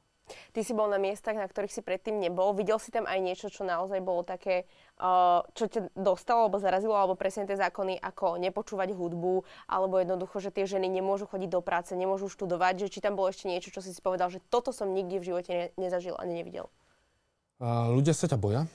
Ty 0.51 0.59
si 0.63 0.73
bol 0.75 0.87
na 0.91 0.97
miestach, 0.97 1.35
na 1.35 1.47
ktorých 1.47 1.73
si 1.73 1.81
predtým 1.81 2.19
nebol. 2.19 2.55
Videl 2.55 2.77
si 2.77 2.89
tam 2.89 3.07
aj 3.07 3.19
niečo, 3.19 3.47
čo 3.51 3.67
naozaj 3.67 3.99
bolo 4.03 4.23
také, 4.23 4.65
čo 5.57 5.65
ťa 5.65 5.93
dostalo, 5.97 6.47
alebo 6.47 6.61
zarazilo, 6.61 6.93
alebo 6.93 7.17
presne 7.17 7.49
tie 7.49 7.57
zákony, 7.57 7.97
ako 7.99 8.37
nepočúvať 8.37 8.93
hudbu, 8.93 9.45
alebo 9.65 9.97
jednoducho, 9.97 10.37
že 10.43 10.53
tie 10.53 10.69
ženy 10.69 10.91
nemôžu 10.91 11.25
chodiť 11.25 11.49
do 11.49 11.61
práce, 11.63 11.93
nemôžu 11.97 12.29
študovať, 12.29 12.87
že 12.87 12.91
či 12.93 12.99
tam 13.01 13.17
bolo 13.17 13.29
ešte 13.33 13.49
niečo, 13.49 13.73
čo 13.73 13.81
si 13.81 13.91
si 13.91 14.01
povedal, 14.01 14.29
že 14.29 14.43
toto 14.49 14.69
som 14.69 14.91
nikdy 14.93 15.17
v 15.17 15.27
živote 15.27 15.51
ne- 15.51 15.71
nezažil 15.75 16.15
ani 16.17 16.41
nevidel. 16.41 16.69
Uh, 17.61 17.93
ľudia 17.93 18.17
sa 18.17 18.25
ťa 18.25 18.41
boja. 18.41 18.65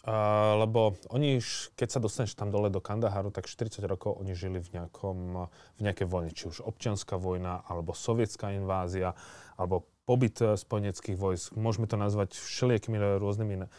Uh, 0.00 0.64
lebo 0.64 0.96
oni, 1.12 1.44
keď 1.76 1.88
sa 1.92 2.00
dostaneš 2.00 2.32
tam 2.32 2.48
dole 2.48 2.72
do 2.72 2.80
Kandaharu, 2.80 3.28
tak 3.28 3.44
40 3.44 3.84
rokov 3.84 4.16
oni 4.16 4.32
žili 4.32 4.56
v, 4.56 4.80
nejakom, 4.80 5.44
v 5.76 5.80
nejakej 5.84 6.08
vojne, 6.08 6.32
či 6.32 6.48
už 6.48 6.64
občianská 6.64 7.20
vojna, 7.20 7.60
alebo 7.68 7.92
sovietská 7.92 8.56
invázia, 8.56 9.12
alebo 9.60 9.84
pobyt 10.10 10.34
eh, 10.42 10.58
spojeneckých 10.58 11.14
vojsk. 11.14 11.54
Môžeme 11.54 11.86
to 11.86 11.94
nazvať 11.94 12.34
všelijakými 12.34 13.22
rôznymi 13.22 13.70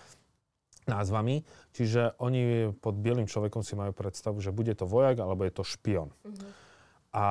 názvami. 0.88 1.44
Čiže 1.76 2.16
oni 2.18 2.72
pod 2.80 2.96
bielým 2.98 3.28
človekom 3.28 3.62
si 3.62 3.76
majú 3.76 3.92
predstavu, 3.92 4.40
že 4.40 4.56
bude 4.56 4.72
to 4.74 4.88
vojak, 4.88 5.20
alebo 5.20 5.44
je 5.44 5.54
to 5.54 5.68
špion. 5.68 6.10
Uh-huh. 6.10 6.50
A 7.12 7.26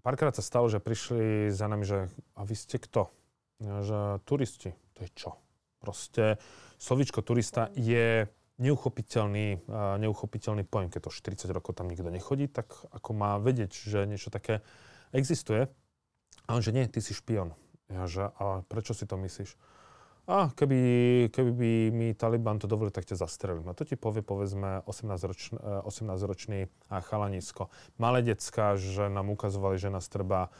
párkrát 0.00 0.32
sa 0.32 0.40
stalo, 0.40 0.70
že 0.70 0.80
prišli 0.80 1.52
za 1.52 1.66
nami, 1.68 1.84
že 1.84 2.08
a 2.38 2.46
vy 2.46 2.54
ste 2.56 2.80
kto? 2.80 3.12
Že 3.60 4.24
turisti. 4.24 4.72
To 4.96 4.98
je 5.04 5.10
čo? 5.12 5.30
Proste 5.76 6.40
slovičko 6.80 7.20
turista 7.20 7.68
je 7.76 8.24
neuchopiteľný, 8.60 9.64
neuchopiteľný 10.00 10.64
pojem. 10.68 10.88
Keď 10.92 11.00
to 11.08 11.12
40 11.12 11.56
rokov 11.56 11.76
tam 11.76 11.88
nikto 11.88 12.08
nechodí, 12.12 12.48
tak 12.48 12.72
ako 12.92 13.10
má 13.16 13.40
vedieť, 13.40 13.72
že 13.72 14.08
niečo 14.08 14.32
také 14.32 14.64
existuje. 15.12 15.68
A 16.48 16.56
on, 16.56 16.64
že 16.64 16.72
nie, 16.72 16.84
ty 16.88 17.00
si 17.00 17.16
špion. 17.16 17.56
Ja, 17.90 18.06
že, 18.06 18.30
a 18.38 18.62
prečo 18.70 18.94
si 18.94 19.04
to 19.04 19.18
myslíš? 19.18 19.58
A 20.30 20.54
keby, 20.54 20.78
keby 21.34 21.50
by 21.50 21.70
mi 21.90 22.08
Taliban 22.14 22.62
to 22.62 22.70
dovolil, 22.70 22.94
tak 22.94 23.02
ťa 23.02 23.18
zastrelím. 23.18 23.66
A 23.66 23.74
to 23.74 23.82
ti 23.82 23.98
povie, 23.98 24.22
povedzme, 24.22 24.86
18-ročný, 24.86 25.58
18-ročný 25.82 26.70
chalanisko. 26.86 27.66
Malé 27.98 28.22
decka, 28.22 28.78
že 28.78 29.10
nám 29.10 29.34
ukazovali, 29.34 29.74
že 29.82 29.90
nás 29.90 30.06
treba, 30.06 30.54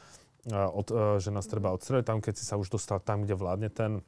od, 0.51 0.91
že 1.23 1.31
nás 1.31 1.47
treba 1.47 1.71
odstreliť. 1.71 2.03
Tam, 2.03 2.19
keď 2.19 2.33
si 2.35 2.43
sa 2.43 2.59
už 2.59 2.67
dostal 2.67 2.99
tam, 2.99 3.23
kde 3.23 3.39
vládne 3.39 3.71
ten 3.71 4.03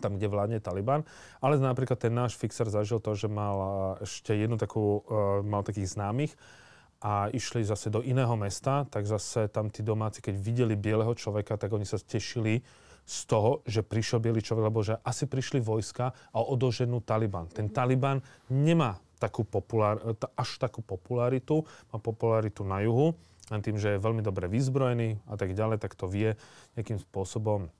tam, 0.00 0.16
kde 0.16 0.24
vládne 0.24 0.56
Taliban. 0.56 1.04
Ale 1.44 1.60
napríklad 1.60 2.00
ten 2.00 2.16
náš 2.16 2.32
fixer 2.32 2.64
zažil 2.72 2.96
to, 2.96 3.12
že 3.12 3.28
mal 3.28 4.00
ešte 4.00 4.32
jednu 4.32 4.56
takú, 4.56 5.04
mal 5.44 5.60
takých 5.60 5.92
známych 5.92 6.32
a 7.02 7.26
išli 7.34 7.66
zase 7.66 7.90
do 7.90 7.98
iného 7.98 8.32
mesta, 8.38 8.86
tak 8.86 9.10
zase 9.10 9.50
tam 9.50 9.68
tí 9.68 9.82
domáci, 9.82 10.22
keď 10.22 10.38
videli 10.38 10.74
bieleho 10.78 11.10
človeka, 11.18 11.58
tak 11.58 11.74
oni 11.74 11.82
sa 11.82 11.98
tešili 11.98 12.62
z 13.02 13.18
toho, 13.26 13.66
že 13.66 13.82
prišiel 13.82 14.22
biely 14.22 14.38
človek, 14.38 14.64
lebo 14.70 14.80
že 14.86 14.94
asi 15.02 15.26
prišli 15.26 15.58
vojska 15.58 16.14
a 16.14 16.38
odoženú 16.38 17.02
Taliban. 17.02 17.50
Ten 17.50 17.66
Taliban 17.66 18.22
nemá 18.46 19.02
takú 19.18 19.42
populár, 19.42 19.98
až 20.38 20.62
takú 20.62 20.82
popularitu, 20.82 21.66
má 21.90 21.98
popularitu 21.98 22.62
na 22.62 22.82
juhu, 22.82 23.18
len 23.50 23.60
tým, 23.62 23.78
že 23.78 23.94
je 23.94 24.02
veľmi 24.02 24.22
dobre 24.22 24.46
vyzbrojený 24.46 25.18
a 25.26 25.34
tak 25.34 25.58
ďalej, 25.58 25.82
tak 25.82 25.98
to 25.98 26.06
vie 26.06 26.38
nejakým 26.78 27.02
spôsobom, 27.02 27.70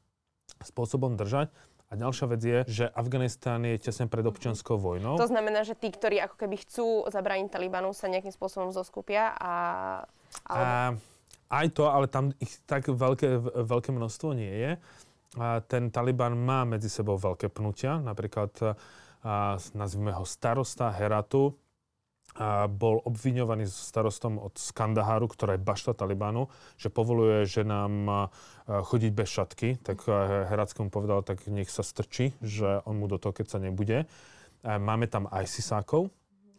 spôsobom 0.63 1.15
držať. 1.15 1.55
A 1.93 2.01
ďalšia 2.01 2.27
vec 2.33 2.41
je, 2.41 2.59
že 2.65 2.85
Afganistán 2.89 3.69
je 3.69 3.77
tesne 3.77 4.09
pred 4.09 4.25
občianskou 4.25 4.81
vojnou. 4.81 5.21
To 5.21 5.29
znamená, 5.29 5.61
že 5.61 5.77
tí, 5.77 5.93
ktorí 5.93 6.25
ako 6.25 6.41
keby 6.41 6.57
chcú 6.65 7.05
zabrániť 7.13 7.53
Talibanu, 7.53 7.93
sa 7.93 8.09
nejakým 8.09 8.33
spôsobom 8.33 8.73
zoskupia 8.73 9.37
a... 9.37 9.53
Alebo... 10.49 10.97
a 11.53 11.55
aj 11.61 11.69
to, 11.77 11.85
ale 11.93 12.09
tam 12.09 12.33
ich 12.41 12.49
tak 12.65 12.89
veľké, 12.89 13.61
veľké 13.69 13.93
množstvo 13.93 14.33
nie 14.33 14.49
je. 14.49 14.73
A 15.37 15.61
ten 15.61 15.93
Taliban 15.93 16.33
má 16.33 16.65
medzi 16.65 16.89
sebou 16.89 17.21
veľké 17.21 17.53
pnutia, 17.53 18.01
napríklad 18.01 18.57
a, 19.21 19.61
nazvime 19.77 20.17
ho 20.17 20.25
starosta 20.25 20.89
Heratu, 20.97 21.61
a 22.33 22.65
bol 22.65 23.05
obviňovaný 23.05 23.69
starostom 23.69 24.41
od 24.41 24.57
Skandaharu, 24.57 25.29
ktorá 25.29 25.57
je 25.57 25.65
bašta 25.65 25.93
Talibanu, 25.93 26.49
že 26.81 26.89
povoluje 26.89 27.45
ženám 27.45 28.33
chodiť 28.65 29.13
bez 29.13 29.29
šatky, 29.29 29.69
tak 29.85 30.09
Heradskému 30.49 30.89
povedal, 30.89 31.21
tak 31.21 31.45
nech 31.53 31.69
sa 31.69 31.85
strčí, 31.85 32.33
že 32.41 32.81
on 32.89 32.97
mu 32.97 33.07
do 33.07 33.21
toho, 33.21 33.37
keď 33.37 33.47
sa 33.53 33.59
nebude. 33.61 34.09
Máme 34.65 35.13
tam 35.13 35.29
ISISákov, 35.29 36.09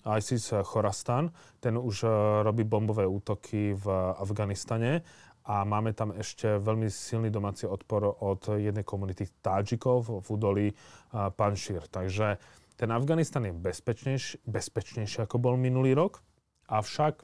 ISIS 0.04 0.52
Chorastan, 0.68 1.32
ten 1.64 1.80
už 1.80 2.06
robí 2.44 2.68
bombové 2.68 3.08
útoky 3.08 3.72
v 3.74 3.86
Afganistane 4.20 5.00
a 5.48 5.64
máme 5.64 5.96
tam 5.96 6.12
ešte 6.12 6.60
veľmi 6.60 6.92
silný 6.92 7.32
domáci 7.32 7.68
odpor 7.68 8.14
od 8.22 8.60
jednej 8.60 8.84
komunity 8.84 9.28
Tadžikov 9.40 10.24
v 10.24 10.28
údolí 10.28 10.68
Panšír. 11.12 11.88
Takže 11.88 12.40
ten 12.76 12.90
Afganistan 12.92 13.46
je 13.46 13.54
bezpečnejší, 13.54 14.44
bezpečnejší 14.44 15.24
ako 15.24 15.38
bol 15.38 15.56
minulý 15.56 15.94
rok, 15.94 16.26
avšak 16.68 17.22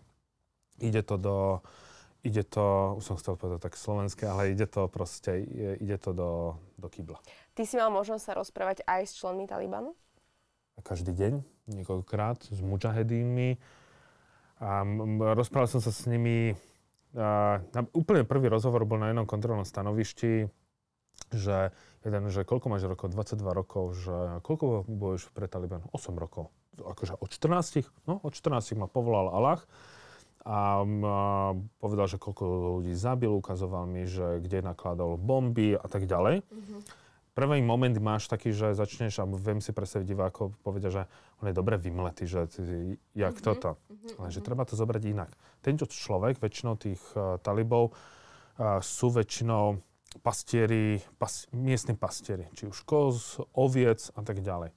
ide 0.79 1.01
to 1.03 1.15
do, 1.17 1.37
ide 2.23 2.43
to, 2.43 2.95
už 2.99 3.03
som 3.03 3.15
chcel 3.17 3.35
povedať 3.35 3.71
tak 3.71 3.75
slovenské, 3.75 4.27
ale 4.27 4.53
ide 4.53 4.67
to 4.67 4.87
proste, 4.91 5.41
ide 5.79 5.97
to 5.97 6.11
do, 6.13 6.31
do 6.77 6.87
kýbla. 6.87 7.19
Ty 7.55 7.63
si 7.67 7.75
mal 7.75 7.91
možnosť 7.91 8.23
sa 8.23 8.33
rozprávať 8.37 8.85
aj 8.87 9.01
s 9.09 9.17
členmi 9.19 9.49
Talibanu? 9.49 9.95
Každý 10.79 11.11
deň, 11.11 11.43
niekoľkokrát, 11.75 12.55
s 12.55 12.59
mujahedínmi. 12.63 13.59
A 14.63 14.83
rozprával 15.35 15.67
som 15.67 15.83
sa 15.83 15.91
s 15.91 16.07
nimi, 16.07 16.55
a, 17.15 17.59
úplne 17.91 18.23
prvý 18.23 18.47
rozhovor 18.47 18.87
bol 18.87 18.99
na 18.99 19.11
jednom 19.11 19.27
kontrolnom 19.27 19.67
stanovišti, 19.67 20.47
že 21.35 21.75
jeden, 22.05 22.23
že 22.31 22.47
koľko 22.47 22.67
máš 22.71 22.87
rokov? 22.87 23.11
22 23.11 23.43
rokov, 23.51 23.83
že 23.97 24.15
koľko 24.45 24.87
bojuješ 24.87 25.31
pre 25.35 25.51
Taliban? 25.51 25.83
8 25.91 26.15
rokov. 26.15 26.51
Akože 26.79 27.19
od 27.19 27.27
14? 27.27 27.83
No, 28.07 28.23
od 28.23 28.31
14 28.31 28.79
ma 28.79 28.87
povolal 28.87 29.31
Allah 29.35 29.59
a, 30.47 30.81
a 30.81 31.17
povedal, 31.83 32.07
že 32.07 32.17
koľko 32.17 32.79
ľudí 32.79 32.95
zabil, 32.95 33.29
ukazoval 33.29 33.83
mi, 33.83 34.07
že 34.07 34.39
kde 34.39 34.63
nakladal 34.63 35.19
bomby 35.19 35.75
a 35.75 35.87
tak 35.91 36.07
ďalej. 36.07 36.41
Mm-hmm. 36.47 36.79
Prvý 37.35 37.59
moment 37.63 37.95
máš 38.03 38.27
taký, 38.27 38.51
že 38.51 38.75
začneš 38.75 39.23
a 39.23 39.27
viem 39.27 39.63
si 39.63 39.71
predstaviť 39.71 40.05
divákov, 40.07 40.55
povedia, 40.59 40.91
že 40.91 41.03
on 41.39 41.47
je 41.47 41.55
dobre 41.55 41.79
vymletý, 41.79 42.27
že 42.27 42.47
ty, 42.51 42.61
jak 43.15 43.35
mm-hmm. 43.35 43.45
toto. 43.45 43.75
Mm-hmm. 43.75 44.19
Lenže 44.23 44.39
treba 44.43 44.63
to 44.63 44.79
zobrať 44.79 45.03
inak. 45.07 45.31
Tento 45.59 45.87
človek, 45.87 46.39
väčšinou 46.39 46.79
tých 46.79 46.99
uh, 47.15 47.39
talibov, 47.43 47.91
uh, 47.91 48.79
sú 48.79 49.11
väčšinou 49.11 49.79
pastieri, 50.25 50.97
pas, 51.21 51.45
miestni 51.53 51.93
pastieri, 51.93 52.49
či 52.57 52.65
už 52.65 52.81
koz, 52.83 53.37
oviec 53.53 54.09
a 54.17 54.21
tak 54.25 54.41
ďalej. 54.41 54.73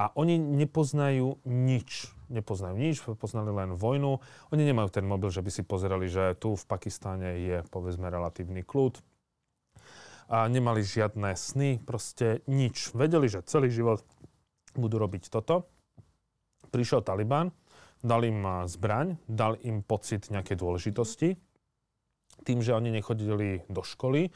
A 0.00 0.08
oni 0.16 0.40
nepoznajú 0.40 1.44
nič. 1.44 2.08
Nepoznajú 2.32 2.72
nič, 2.80 3.04
poznali 3.20 3.52
len 3.52 3.76
vojnu. 3.76 4.24
Oni 4.48 4.62
nemajú 4.64 4.88
ten 4.88 5.04
mobil, 5.04 5.28
že 5.28 5.44
by 5.44 5.50
si 5.52 5.60
pozerali, 5.60 6.08
že 6.08 6.32
tu 6.40 6.56
v 6.56 6.64
Pakistáne 6.64 7.36
je 7.36 7.56
povedzme 7.68 8.08
relatívny 8.08 8.64
kľud. 8.64 8.96
A 10.32 10.48
nemali 10.48 10.80
žiadne 10.80 11.36
sny, 11.36 11.84
proste 11.84 12.40
nič. 12.48 12.96
Vedeli, 12.96 13.28
že 13.28 13.44
celý 13.44 13.68
život 13.68 14.00
budú 14.72 14.96
robiť 14.96 15.28
toto. 15.28 15.68
Prišiel 16.72 17.04
Taliban, 17.04 17.52
dal 18.00 18.24
im 18.24 18.64
zbraň, 18.64 19.20
dal 19.28 19.60
im 19.60 19.84
pocit 19.84 20.32
nejakej 20.32 20.56
dôležitosti. 20.56 21.36
Tým, 22.46 22.64
že 22.64 22.72
oni 22.72 22.88
nechodili 22.88 23.68
do 23.68 23.84
školy, 23.84 24.32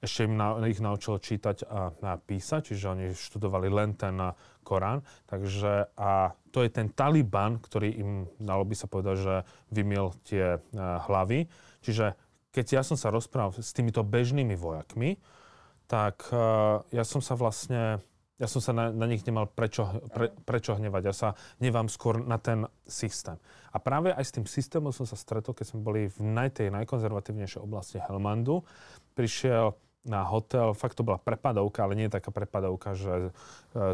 ešte 0.00 0.26
im 0.26 0.34
na, 0.34 0.58
ich 0.66 0.80
naučil 0.80 1.20
čítať 1.20 1.66
a, 1.66 1.90
a 1.94 2.12
písať, 2.18 2.72
čiže 2.72 2.90
oni 2.90 3.06
študovali 3.12 3.68
len 3.68 3.94
ten 3.94 4.16
Korán. 4.64 5.04
Takže 5.28 5.92
a 5.94 6.32
to 6.50 6.64
je 6.64 6.70
ten 6.72 6.88
Taliban, 6.90 7.60
ktorý 7.60 7.88
im, 8.00 8.12
dalo 8.40 8.64
by 8.64 8.74
sa 8.74 8.88
povedať, 8.88 9.16
že 9.20 9.34
vymiel 9.70 10.16
tie 10.24 10.56
uh, 10.56 11.04
hlavy. 11.04 11.46
Čiže 11.84 12.16
keď 12.50 12.80
ja 12.80 12.82
som 12.82 12.96
sa 12.96 13.12
rozprával 13.12 13.52
s 13.60 13.76
týmito 13.76 14.00
bežnými 14.00 14.56
vojakmi, 14.56 15.20
tak 15.84 16.32
uh, 16.32 16.80
ja 16.88 17.04
som 17.04 17.20
sa 17.20 17.36
vlastne 17.36 18.00
ja 18.34 18.50
som 18.50 18.58
sa 18.58 18.74
na, 18.74 18.90
na 18.90 19.06
nich 19.06 19.22
nemal 19.22 19.46
prečo, 19.46 19.86
pre, 20.10 20.34
prečo 20.42 20.74
hnevať. 20.74 21.02
Ja 21.06 21.14
sa 21.14 21.28
nevám 21.62 21.86
skôr 21.86 22.18
na 22.18 22.34
ten 22.42 22.66
systém. 22.82 23.38
A 23.70 23.78
práve 23.78 24.10
aj 24.10 24.26
s 24.26 24.34
tým 24.34 24.46
systémom 24.46 24.90
som 24.90 25.06
sa 25.06 25.14
stretol, 25.14 25.54
keď 25.54 25.70
sme 25.70 25.86
boli 25.86 26.02
v 26.10 26.18
naj, 26.18 26.58
tej 26.58 26.74
najkonzervatívnejšej 26.74 27.62
oblasti 27.62 28.02
Helmandu. 28.02 28.66
Prišiel 29.14 29.78
na 30.04 30.20
hotel, 30.28 30.76
fakt 30.76 31.00
to 31.00 31.02
bola 31.02 31.16
prepadovka, 31.16 31.84
ale 31.84 31.96
nie 31.96 32.06
je 32.12 32.16
taká 32.20 32.28
prepadovka, 32.28 32.92
že 32.92 33.12
e, 33.12 33.30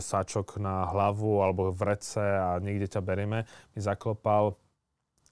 sáčok 0.03 0.59
na 0.59 0.91
hlavu 0.91 1.39
alebo 1.39 1.71
v 1.71 1.83
rece 1.87 2.23
a 2.23 2.59
niekde 2.59 2.99
ťa 2.99 3.01
berieme. 3.01 3.47
Mi 3.75 3.81
zaklopal 3.81 4.59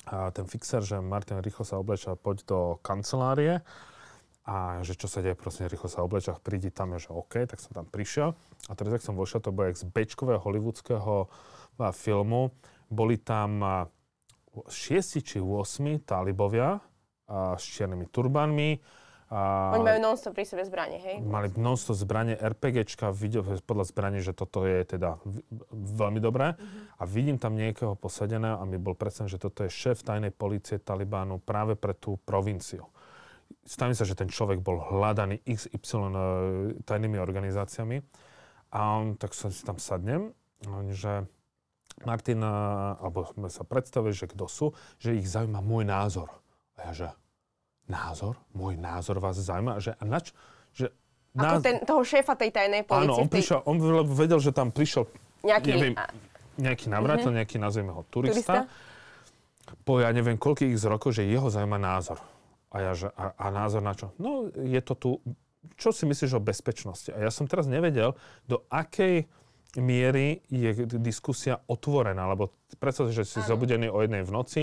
a 0.09 0.33
ten 0.33 0.49
fixer, 0.49 0.81
že 0.81 1.05
Martin 1.05 1.43
rýchlo 1.45 1.69
sa 1.69 1.77
oblečal, 1.77 2.17
poď 2.17 2.47
do 2.49 2.61
kancelárie 2.81 3.61
a 4.49 4.81
že 4.81 4.97
čo 4.97 5.05
sa 5.05 5.21
deje, 5.21 5.37
prosím, 5.37 5.69
rýchlo 5.69 5.93
sa 5.93 6.01
oblečal, 6.01 6.41
prídi 6.41 6.73
tam, 6.73 6.97
že 6.97 7.13
OK, 7.13 7.45
tak 7.45 7.61
som 7.61 7.77
tam 7.77 7.85
prišiel. 7.85 8.33
A 8.71 8.73
teraz, 8.73 8.97
ak 8.97 9.05
som 9.05 9.13
vošiel, 9.13 9.45
to 9.45 9.53
bolo 9.53 9.69
z 9.77 9.85
bečkového 9.85 10.41
hollywoodského 10.41 11.29
filmu. 11.93 12.57
Boli 12.89 13.21
tam 13.21 13.61
šiesti 14.65 15.21
či 15.21 15.37
8 15.45 16.09
talibovia 16.09 16.81
s 17.29 17.65
čiernymi 17.69 18.09
turbanmi, 18.09 18.81
A 19.29 19.77
Oni 19.77 19.85
majú 19.85 20.01
non-stop 20.01 20.33
pri 20.33 20.49
sebe 20.49 20.65
zbranie, 20.65 20.97
hej? 21.05 21.17
Mali 21.21 21.53
non-stop 21.53 22.01
zbranie, 22.01 22.33
RPGčka, 22.33 23.13
videl 23.13 23.45
podľa 23.61 23.85
zbranie, 23.93 24.25
že 24.25 24.33
toto 24.33 24.65
je 24.65 24.81
teda 24.89 25.21
veľmi 25.73 26.17
dobré. 26.17 26.57
Uh-huh. 26.57 26.97
A 26.97 27.05
vidím 27.05 27.37
tam 27.37 27.53
niekoho 27.53 27.93
posadeného 27.93 28.57
a 28.57 28.65
mi 28.65 28.81
bol 28.81 28.97
predstavený, 28.97 29.29
že 29.29 29.43
toto 29.43 29.69
je 29.69 29.71
šéf 29.71 30.01
tajnej 30.01 30.33
policie 30.33 30.81
Talibánu 30.81 31.45
práve 31.45 31.77
pre 31.77 31.93
tú 31.93 32.17
provinciu. 32.25 32.89
Stavím 33.69 33.93
sa, 33.93 34.09
že 34.09 34.17
ten 34.17 34.33
človek 34.33 34.65
bol 34.65 34.81
hľadaný 34.81 35.45
XY 35.45 35.77
e, 35.77 36.21
tajnými 36.89 37.21
organizáciami. 37.21 38.01
A 38.73 38.97
on, 38.97 39.21
tak 39.21 39.37
sa 39.37 39.53
si 39.53 39.61
tam 39.61 39.77
sadnem, 39.77 40.33
že 40.93 41.29
Martin, 42.05 42.41
alebo 42.45 43.29
sme 43.33 43.49
sa 43.53 43.65
predstavili, 43.65 44.17
že 44.17 44.29
kto 44.29 44.45
sú, 44.49 44.67
že 44.97 45.17
ich 45.17 45.29
zaujíma 45.29 45.61
môj 45.61 45.85
názor. 45.89 46.29
A 46.81 46.89
ja, 46.89 46.93
že 46.97 47.09
názor? 47.89 48.37
Môj 48.53 48.77
názor 48.77 49.19
vás 49.19 49.41
zaujíma? 49.41 49.81
Že, 49.81 49.97
a 49.99 50.03
nač, 50.05 50.37
že 50.77 50.93
Ako 51.35 51.65
ten, 51.65 51.77
toho 51.83 52.03
šéfa 52.05 52.37
tej 52.37 52.53
tajnej 52.53 52.85
policie. 52.85 53.09
Áno, 53.09 53.25
on, 53.25 53.29
tej... 53.29 53.41
prišiel, 53.41 53.59
on 53.65 53.77
vedel, 54.07 54.39
že 54.39 54.53
tam 54.53 54.69
prišiel 54.71 55.09
nejaký, 55.43 55.69
neviem, 55.73 55.95
nejaký 56.59 56.87
navrátil, 56.91 57.31
uh-huh. 57.31 57.39
nejaký, 57.43 57.57
nazveme 57.57 57.93
ho, 57.95 58.03
turista. 58.09 58.69
turista. 58.69 59.77
Po 59.85 60.01
ja 60.01 60.09
neviem 60.13 60.41
koľkých 60.41 60.75
z 60.77 60.85
rokov, 60.89 61.17
že 61.17 61.29
jeho 61.29 61.49
zaujíma 61.53 61.77
názor. 61.77 62.19
A 62.69 62.77
ja, 62.85 62.93
že, 62.93 63.09
a, 63.17 63.33
a 63.37 63.47
názor 63.49 63.81
na 63.81 63.97
čo? 63.97 64.13
No, 64.21 64.49
je 64.53 64.81
to 64.85 64.95
tu, 64.97 65.11
čo 65.77 65.93
si 65.93 66.05
myslíš 66.05 66.37
o 66.37 66.41
bezpečnosti? 66.43 67.09
A 67.13 67.19
ja 67.21 67.31
som 67.33 67.49
teraz 67.49 67.69
nevedel, 67.69 68.13
do 68.45 68.65
akej 68.69 69.29
miery 69.77 70.41
je 70.49 70.89
diskusia 70.97 71.61
otvorená, 71.69 72.25
lebo 72.33 72.57
predstav 72.81 73.13
že 73.13 73.29
si 73.29 73.45
zobudený 73.45 73.93
o 73.93 74.01
jednej 74.01 74.25
v 74.25 74.33
noci, 74.33 74.63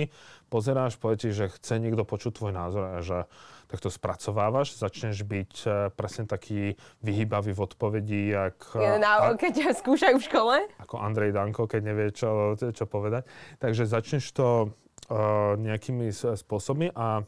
pozeráš, 0.50 0.98
povie 0.98 1.22
ti, 1.22 1.30
že 1.30 1.54
chce 1.54 1.78
niekto 1.78 2.02
počuť 2.02 2.34
tvoj 2.34 2.54
názor 2.56 2.84
a 2.90 3.06
že 3.06 3.30
tak 3.70 3.82
to 3.82 3.90
spracovávaš, 3.94 4.78
začneš 4.78 5.22
byť 5.22 5.54
uh, 5.66 5.70
presne 5.94 6.26
taký 6.26 6.78
vyhýbavý 7.06 7.54
v 7.54 7.64
odpovedi, 7.66 8.22
jak... 8.34 8.58
Uh, 8.74 8.98
na, 8.98 9.34
keď 9.38 9.52
ťa 9.62 9.70
skúšajú 9.82 10.16
v 10.22 10.26
škole? 10.26 10.56
Ako 10.82 10.98
Andrej 10.98 11.34
Danko, 11.34 11.70
keď 11.70 11.82
nevie, 11.86 12.08
čo, 12.10 12.58
čo 12.58 12.86
povedať. 12.86 13.26
Takže 13.62 13.86
začneš 13.90 14.26
to 14.34 14.74
uh, 15.10 15.54
nejakými 15.58 16.10
spôsobmi 16.14 16.94
a 16.94 17.26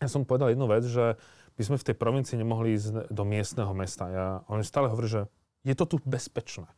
ja 0.00 0.08
som 0.08 0.24
povedal 0.24 0.52
jednu 0.52 0.64
vec, 0.68 0.84
že 0.84 1.16
by 1.56 1.62
sme 1.62 1.76
v 1.76 1.86
tej 1.92 1.96
provincii 1.96 2.36
nemohli 2.40 2.72
ísť 2.72 3.12
do 3.12 3.24
miestneho 3.28 3.72
mesta. 3.76 4.08
Ja, 4.08 4.26
on 4.48 4.64
stále 4.64 4.88
hovorí, 4.88 5.08
že 5.08 5.22
je 5.62 5.76
to 5.76 5.84
tu 5.84 5.96
bezpečné. 6.04 6.68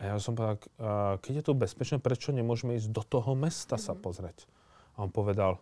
A 0.00 0.12
ja 0.12 0.16
som 0.18 0.32
povedal, 0.34 0.62
keď 1.20 1.32
je 1.40 1.44
to 1.44 1.54
bezpečné, 1.54 1.96
prečo 2.00 2.32
nemôžeme 2.34 2.78
ísť 2.78 2.88
do 2.90 3.02
toho 3.04 3.36
mesta 3.36 3.76
sa 3.76 3.92
mhm. 3.92 4.00
pozrieť? 4.00 4.38
A 4.96 5.04
on 5.04 5.10
povedal, 5.10 5.60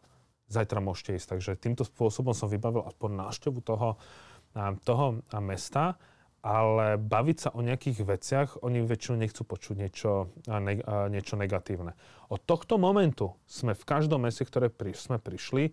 zajtra 0.51 0.83
môžete 0.83 1.15
ísť. 1.17 1.27
Takže 1.39 1.51
týmto 1.57 1.87
spôsobom 1.87 2.35
som 2.35 2.51
vybavil 2.51 2.83
aspoň 2.83 3.11
návštevu 3.27 3.63
toho, 3.63 3.95
toho 4.83 5.23
mesta, 5.39 5.95
ale 6.41 6.97
baviť 6.97 7.37
sa 7.37 7.51
o 7.53 7.61
nejakých 7.61 8.01
veciach, 8.03 8.49
oni 8.65 8.81
väčšinou 8.81 9.21
nechcú 9.21 9.45
počuť 9.45 9.75
niečo, 9.77 10.33
ne, 10.49 10.81
niečo 11.13 11.37
negatívne. 11.37 11.93
Od 12.33 12.41
tohto 12.43 12.81
momentu 12.81 13.37
sme 13.45 13.77
v 13.77 13.85
každom 13.85 14.25
meste, 14.25 14.49
ktoré 14.49 14.73
pri, 14.73 14.97
sme 14.97 15.21
prišli, 15.21 15.71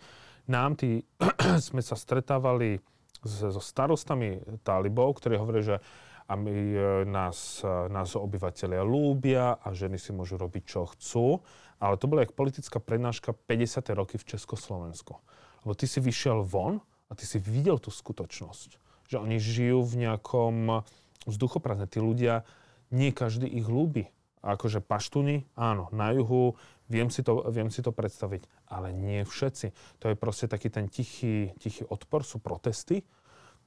nám 0.51 0.75
tí, 0.75 1.07
sme 1.71 1.79
sa 1.79 1.95
stretávali 1.95 2.83
so 3.23 3.59
starostami 3.63 4.43
talibov, 4.61 5.17
ktorí 5.17 5.39
hovorí, 5.39 5.65
že 5.65 5.81
a 6.27 6.33
my, 6.35 6.51
e, 6.51 7.05
nás, 7.07 7.63
e, 7.63 7.87
nás 7.87 8.19
obyvateľia 8.19 8.83
lúbia 8.83 9.55
a 9.63 9.71
ženy 9.71 9.95
si 9.95 10.11
môžu 10.11 10.35
robiť, 10.35 10.63
čo 10.67 10.87
chcú. 10.91 11.39
Ale 11.79 11.95
to 11.95 12.11
bola 12.11 12.27
jak 12.27 12.35
politická 12.35 12.83
prednáška 12.83 13.31
50. 13.47 13.95
roky 13.95 14.19
v 14.19 14.27
Československu. 14.35 15.15
Lebo 15.63 15.73
ty 15.73 15.87
si 15.87 16.03
vyšiel 16.03 16.43
von 16.43 16.83
a 17.07 17.15
ty 17.15 17.23
si 17.23 17.39
videl 17.39 17.79
tú 17.79 17.93
skutočnosť. 17.93 18.69
Že 19.07 19.17
oni 19.23 19.37
žijú 19.39 19.87
v 19.87 19.93
nejakom 20.03 20.83
vzduchoprázdne. 21.23 21.87
Tí 21.87 22.03
ľudia, 22.03 22.43
nie 22.91 23.15
každý 23.15 23.47
ich 23.47 23.67
ľúbi. 23.67 24.11
Akože 24.43 24.79
paštuni, 24.79 25.47
áno, 25.59 25.91
na 25.91 26.15
juhu, 26.15 26.55
viem 26.87 27.11
si, 27.11 27.19
to, 27.19 27.43
viem 27.51 27.67
si 27.67 27.83
to 27.83 27.91
predstaviť, 27.91 28.47
ale 28.71 28.95
nie 28.95 29.27
všetci. 29.27 29.99
To 30.03 30.05
je 30.11 30.15
proste 30.15 30.47
taký 30.47 30.71
ten 30.71 30.87
tichý, 30.87 31.51
tichý 31.59 31.83
odpor, 31.83 32.23
sú 32.23 32.39
protesty, 32.39 33.03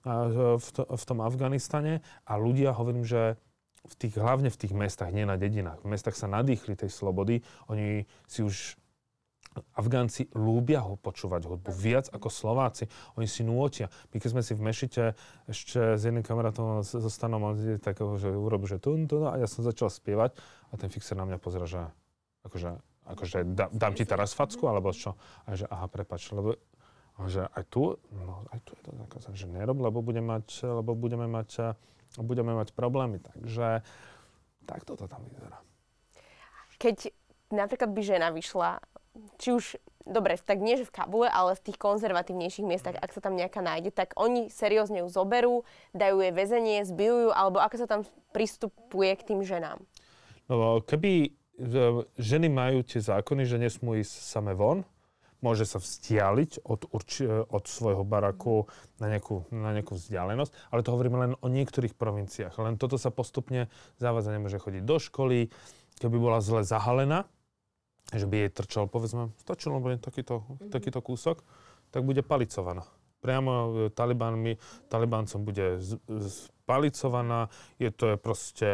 v, 0.04 0.68
to, 0.72 0.82
v 0.84 1.04
tom 1.04 1.18
Afganistane 1.20 2.00
a 2.24 2.40
ľudia, 2.40 2.72
hovorím, 2.72 3.04
že 3.04 3.36
v 3.80 3.94
tých, 3.96 4.14
hlavne 4.20 4.52
v 4.52 4.60
tých 4.60 4.72
mestách, 4.76 5.12
nie 5.12 5.24
na 5.24 5.40
dedinách, 5.40 5.80
v 5.80 5.96
mestách 5.96 6.16
sa 6.16 6.28
nadýchli 6.28 6.76
tej 6.76 6.92
slobody, 6.92 7.40
oni 7.72 8.04
si 8.28 8.44
už 8.44 8.76
Afgánci 9.74 10.30
lúbia 10.38 10.78
ho 10.86 10.94
počúvať 10.94 11.42
hudbu 11.50 11.74
viac 11.74 12.06
ako 12.14 12.30
Slováci. 12.30 12.86
Oni 13.18 13.26
si 13.26 13.42
núotia. 13.42 13.90
My 14.14 14.22
keď 14.22 14.30
sme 14.30 14.42
si 14.46 14.54
v 14.54 14.62
Mešite 14.62 15.18
ešte 15.50 15.98
s 15.98 16.02
jedným 16.06 16.22
kamarátom 16.22 16.86
so 16.86 17.10
Stanom, 17.10 17.58
že 17.58 18.30
urobil, 18.30 18.70
že 18.70 18.78
tu, 18.78 18.94
tu, 19.10 19.26
a 19.26 19.42
ja 19.42 19.50
som 19.50 19.66
začal 19.66 19.90
spievať 19.90 20.38
a 20.70 20.74
ten 20.78 20.86
fixer 20.86 21.18
na 21.18 21.26
mňa 21.26 21.42
pozera, 21.42 21.66
že 21.66 21.82
akože, 22.46 22.70
akože 23.10 23.38
dá, 23.50 23.66
dám 23.74 23.98
ti 23.98 24.06
teraz 24.06 24.38
facku, 24.38 24.70
alebo 24.70 24.94
čo? 24.94 25.18
A 25.50 25.58
že 25.58 25.66
aha, 25.66 25.90
prepač, 25.90 26.30
lebo 26.30 26.54
že 27.26 27.50
aj 27.52 27.64
tu, 27.68 27.98
no 28.14 28.46
aj 28.54 28.61
tu 28.64 28.72
je 28.78 28.83
to 28.87 28.92
zakázané, 28.96 29.35
že 29.37 29.48
nerob, 29.50 29.83
lebo 29.83 30.00
budeme 30.00 30.38
mať, 30.38 30.64
lebo 30.64 30.94
budeme 30.94 31.26
mať, 31.26 31.76
budeme 32.22 32.54
mať 32.54 32.72
problémy. 32.72 33.20
Takže 33.20 33.83
tak 34.64 34.80
toto 34.87 35.11
tam 35.11 35.26
vyzerá. 35.26 35.59
Keď 36.80 37.12
napríklad 37.52 37.90
by 37.92 38.00
žena 38.00 38.30
vyšla, 38.30 38.80
či 39.42 39.50
už, 39.52 39.76
dobre, 40.06 40.38
tak 40.38 40.62
nie 40.62 40.78
že 40.78 40.87
v 40.87 40.94
Kabule, 40.94 41.28
ale 41.28 41.59
v 41.59 41.64
tých 41.66 41.76
konzervatívnejších 41.83 42.64
miestach, 42.64 42.94
ak 42.96 43.11
sa 43.11 43.20
tam 43.20 43.35
nejaká 43.35 43.59
nájde, 43.61 43.90
tak 43.90 44.14
oni 44.14 44.48
seriózne 44.48 45.02
ju 45.02 45.09
zoberú, 45.11 45.66
dajú 45.90 46.22
jej 46.22 46.30
väzenie, 46.30 46.87
zbijú 46.87 47.28
ju, 47.28 47.30
alebo 47.35 47.59
ako 47.59 47.76
sa 47.85 47.87
tam 47.90 48.00
pristupuje 48.30 49.12
k 49.18 49.26
tým 49.35 49.42
ženám? 49.42 49.83
No, 50.46 50.78
keby 50.80 51.35
ženy 52.16 52.48
majú 52.48 52.80
tie 52.87 53.02
zákony, 53.04 53.44
že 53.44 53.61
nesmú 53.61 53.98
ísť 53.98 54.14
same 54.24 54.56
von, 54.56 54.87
môže 55.40 55.64
sa 55.64 55.81
vzdialiť 55.81 56.64
od, 56.64 56.88
urči, 56.92 57.24
od 57.29 57.64
svojho 57.64 58.05
baraku 58.05 58.68
na 59.00 59.09
nejakú, 59.09 59.48
na 59.53 59.72
nejakú 59.72 59.96
vzdialenosť, 59.96 60.53
ale 60.72 60.85
to 60.85 60.92
hovoríme 60.92 61.18
len 61.18 61.33
o 61.40 61.46
niektorých 61.48 61.96
provinciách. 61.96 62.57
Len 62.61 62.76
toto 62.76 63.00
sa 63.00 63.09
postupne 63.12 63.72
zavádza, 63.96 64.37
nemôže 64.37 64.61
chodiť 64.61 64.83
do 64.85 64.96
školy, 65.00 65.48
keby 66.00 66.16
bola 66.16 66.40
zle 66.44 66.64
zahalená, 66.64 67.29
že 68.12 68.26
by 68.26 68.46
jej 68.46 68.50
trčal, 68.50 68.85
povedzme, 68.90 69.31
stačilo 69.38 69.79
by 69.79 70.00
takýto, 70.00 70.42
mm-hmm. 70.42 70.70
takýto 70.72 71.00
kúsok, 71.05 71.44
tak 71.92 72.03
bude 72.03 72.24
palicovaná. 72.24 72.87
Priamo 73.20 73.53
e, 73.53 73.68
talibánmi, 73.92 74.57
talibáncom 74.88 75.44
bude 75.44 75.79
spalicovaná, 76.24 77.53
je 77.76 77.90
to 77.92 78.14
je 78.14 78.16
proste 78.16 78.68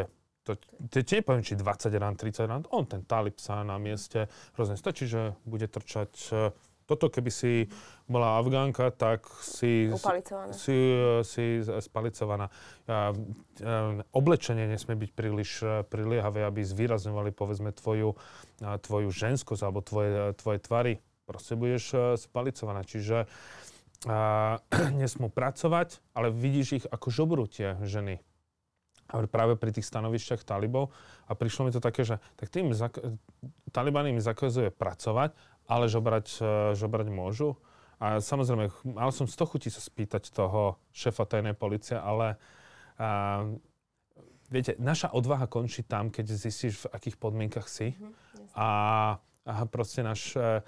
to, 0.47 0.55
to, 0.55 1.03
to 1.03 1.11
nepoviem, 1.19 1.43
či 1.43 1.59
20 1.59 1.91
rán, 1.99 2.15
30 2.15 2.47
rán, 2.47 2.63
on 2.71 2.87
ten 2.87 3.03
talib 3.03 3.43
sa 3.43 3.67
na 3.67 3.77
mieste 3.83 4.31
hrozne 4.55 4.79
stačí, 4.79 5.11
že 5.11 5.35
bude 5.43 5.67
trčať 5.67 6.13
e, 6.31 6.55
toto, 6.87 7.11
keby 7.11 7.31
si 7.35 7.67
bola 8.07 8.39
Afgánka, 8.39 8.95
tak 8.95 9.27
si, 9.43 9.91
si, 10.55 10.77
si 11.27 11.45
spalicovaná. 11.67 12.47
A, 12.87 13.11
oblečenie 14.15 14.71
nesmie 14.71 14.95
byť 14.95 15.11
príliš 15.11 15.67
priliehavé, 15.91 16.47
aby 16.47 16.63
zvýrazňovali, 16.63 17.35
povedzme, 17.35 17.75
tvoju, 17.75 18.15
tvoju 18.63 19.09
ženskosť 19.11 19.63
alebo 19.67 19.83
tvoje, 19.83 20.39
tvoje 20.39 20.59
tvary. 20.63 20.95
Proste 21.27 21.59
budeš 21.59 22.15
spalicovaná. 22.23 22.87
Čiže 22.87 23.27
a, 24.07 24.63
nesmú 25.03 25.27
pracovať, 25.27 25.99
ale 26.15 26.31
vidíš 26.31 26.69
ich 26.79 26.87
ako 26.87 27.11
žobrutie 27.11 27.75
ženy 27.83 28.23
práve 29.07 29.55
pri 29.55 29.71
tých 29.71 29.87
stanovišťach 29.87 30.43
talibov 30.43 30.91
a 31.27 31.33
prišlo 31.39 31.67
mi 31.67 31.73
to 31.75 31.83
také, 31.83 32.03
že 32.03 32.19
tak 32.35 32.51
tým 32.51 32.75
zak- 32.75 33.03
Taliban 33.71 34.11
im 34.11 34.23
zakazuje 34.23 34.75
pracovať, 34.75 35.35
ale 35.67 35.91
žobrať, 35.91 36.27
e, 36.39 36.45
žobrať 36.75 37.07
môžu. 37.11 37.59
A 37.97 38.21
samozrejme, 38.21 38.69
mal 38.93 39.09
som 39.09 39.25
100 39.25 39.49
chutí 39.49 39.69
sa 39.73 39.81
spýtať 39.81 40.29
toho 40.29 40.77
šéfa 40.93 41.25
tajnej 41.25 41.57
policie, 41.57 41.97
ale 41.97 42.37
a, 43.01 43.49
viete, 44.53 44.77
naša 44.77 45.11
odvaha 45.13 45.49
končí 45.49 45.83
tam, 45.83 46.13
keď 46.13 46.25
zistíš, 46.29 46.87
v 46.87 46.93
akých 46.93 47.17
podmienkach 47.17 47.67
si. 47.67 47.97
Mm-hmm, 47.97 48.53
a, 48.57 48.71
a 49.45 49.53
proste 49.69 50.05
náš 50.05 50.37
e, 50.37 50.61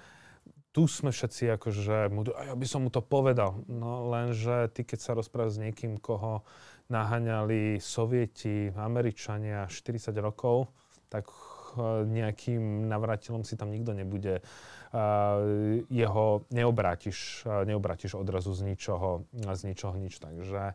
tu 0.69 0.85
sme 0.85 1.09
všetci 1.09 1.57
akože, 1.57 2.13
ja 2.23 2.55
by 2.55 2.67
som 2.69 2.85
mu 2.85 2.89
to 2.93 3.01
povedal, 3.01 3.65
no 3.65 4.13
lenže 4.13 4.69
ty 4.73 4.85
keď 4.85 4.99
sa 5.01 5.17
rozprávaš 5.17 5.57
s 5.57 5.63
niekým, 5.65 5.97
koho 5.97 6.45
naháňali 6.89 7.77
sovieti, 7.77 8.73
Američania 8.73 9.69
40 9.69 10.13
rokov, 10.19 10.69
tak 11.07 11.29
eh, 11.29 12.05
nejakým 12.05 12.89
navratilom 12.89 13.45
si 13.45 13.57
tam 13.57 13.69
nikto 13.69 13.93
nebude. 13.93 14.41
Uh, 14.89 15.85
jeho 15.85 16.49
neobrátiš, 16.49 17.45
uh, 17.45 17.61
neobrátiš 17.61 18.17
odrazu 18.17 18.57
z 18.57 18.73
ničoho, 18.73 19.29
z 19.37 19.61
ničoho 19.69 19.93
nič. 19.93 20.17
Takže 20.17 20.73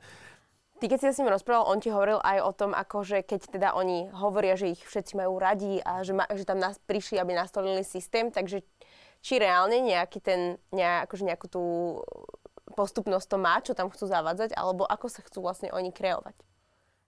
Ty, 0.78 0.84
keď 0.86 0.98
si 1.02 1.06
sa 1.06 1.14
s 1.14 1.18
ním 1.18 1.34
rozprával, 1.34 1.66
on 1.66 1.82
ti 1.82 1.90
hovoril 1.90 2.22
aj 2.22 2.38
o 2.46 2.52
tom, 2.54 2.70
ako 2.74 3.02
že 3.02 3.26
keď 3.26 3.40
teda 3.58 3.68
oni 3.74 4.10
hovoria, 4.14 4.54
že 4.54 4.74
ich 4.74 4.82
všetci 4.82 5.18
majú 5.18 5.38
radi 5.38 5.78
a 5.82 6.06
že, 6.06 6.14
ma, 6.14 6.26
že 6.30 6.46
tam 6.46 6.62
nás 6.62 6.78
prišli, 6.82 7.18
aby 7.18 7.34
nastolili 7.34 7.82
systém, 7.82 8.30
takže 8.30 8.62
či 9.24 9.40
reálne 9.40 9.80
nejaký 9.80 10.18
ten, 10.20 10.60
nejak, 10.74 11.08
akože 11.08 11.24
nejakú 11.24 11.46
tú 11.48 11.62
postupnosť 12.74 13.26
to 13.30 13.36
má, 13.38 13.54
čo 13.62 13.72
tam 13.72 13.88
chcú 13.88 14.10
zavádzať, 14.10 14.52
alebo 14.58 14.84
ako 14.84 15.06
sa 15.08 15.22
chcú 15.22 15.46
vlastne 15.46 15.70
oni 15.70 15.94
kreovať? 15.94 16.34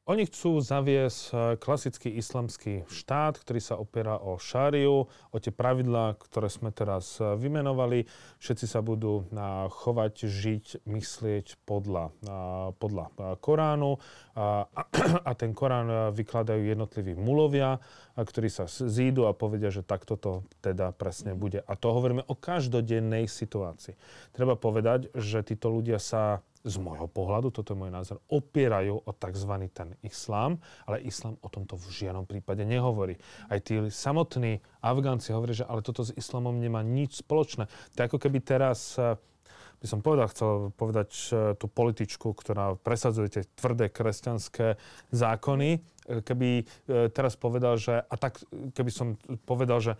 Oni 0.06 0.22
chcú 0.22 0.62
zaviesť 0.62 1.20
eh, 1.34 1.38
klasický 1.58 2.14
islamský 2.14 2.86
štát, 2.86 3.42
ktorý 3.42 3.58
sa 3.58 3.74
opiera 3.74 4.22
o 4.22 4.38
šáriu, 4.38 5.10
o 5.10 5.36
tie 5.42 5.50
pravidlá, 5.50 6.14
ktoré 6.22 6.46
sme 6.46 6.70
teraz 6.70 7.18
eh, 7.18 7.34
vymenovali. 7.34 8.06
Všetci 8.38 8.70
sa 8.70 8.86
budú 8.86 9.26
eh, 9.26 9.66
chovať, 9.66 10.30
žiť, 10.30 10.86
myslieť 10.86 11.58
podľa, 11.66 12.14
podľa 12.78 13.34
Koránu 13.42 13.98
a, 14.38 14.70
a 15.28 15.30
ten 15.34 15.50
Korán 15.50 16.14
vykladajú 16.14 16.62
jednotliví 16.62 17.18
mulovia, 17.18 17.82
ktorí 18.14 18.46
sa 18.46 18.70
zídu 18.70 19.26
a 19.26 19.34
povedia, 19.34 19.74
že 19.74 19.82
takto 19.82 20.14
to 20.14 20.46
teda 20.62 20.94
presne 20.94 21.34
bude. 21.34 21.66
A 21.66 21.74
to 21.74 21.90
hovoríme 21.90 22.22
o 22.30 22.34
každodennej 22.38 23.26
situácii. 23.26 23.98
Treba 24.30 24.54
povedať, 24.54 25.10
že 25.18 25.42
títo 25.42 25.66
ľudia 25.66 25.98
sa 25.98 26.46
z 26.66 26.76
môjho 26.82 27.06
pohľadu, 27.06 27.54
toto 27.54 27.72
je 27.72 27.78
môj 27.78 27.94
názor, 27.94 28.18
opierajú 28.26 28.98
o 29.06 29.10
tzv. 29.14 29.52
ten 29.70 29.94
islám, 30.02 30.58
ale 30.82 30.98
islám 31.06 31.38
o 31.38 31.48
tomto 31.48 31.78
v 31.78 31.86
žiadnom 31.94 32.26
prípade 32.26 32.66
nehovorí. 32.66 33.16
Aj 33.46 33.62
tí 33.62 33.78
samotní 33.86 34.58
Afgánci 34.82 35.30
hovoria, 35.30 35.62
že 35.62 35.68
ale 35.70 35.86
toto 35.86 36.02
s 36.02 36.10
islamom 36.18 36.58
nemá 36.58 36.82
nič 36.82 37.22
spoločné. 37.22 37.70
To 37.94 37.98
ako 38.02 38.18
keby 38.18 38.42
teraz 38.42 38.98
eh, 38.98 39.14
by 39.78 39.86
som 39.86 40.02
povedal, 40.02 40.26
chcel 40.34 40.74
povedať 40.74 41.10
eh, 41.30 41.34
tú 41.54 41.70
političku, 41.70 42.34
ktorá 42.34 42.74
presadzuje 42.74 43.28
tie 43.30 43.42
tvrdé 43.54 43.86
kresťanské 43.86 44.74
zákony, 45.14 45.70
eh, 45.78 45.80
keby 46.26 46.66
teraz 47.14 47.38
povedal, 47.38 47.78
že, 47.78 48.02
a 48.02 48.14
tak 48.18 48.42
keby 48.74 48.90
som 48.90 49.14
povedal, 49.46 49.78
že 49.78 49.94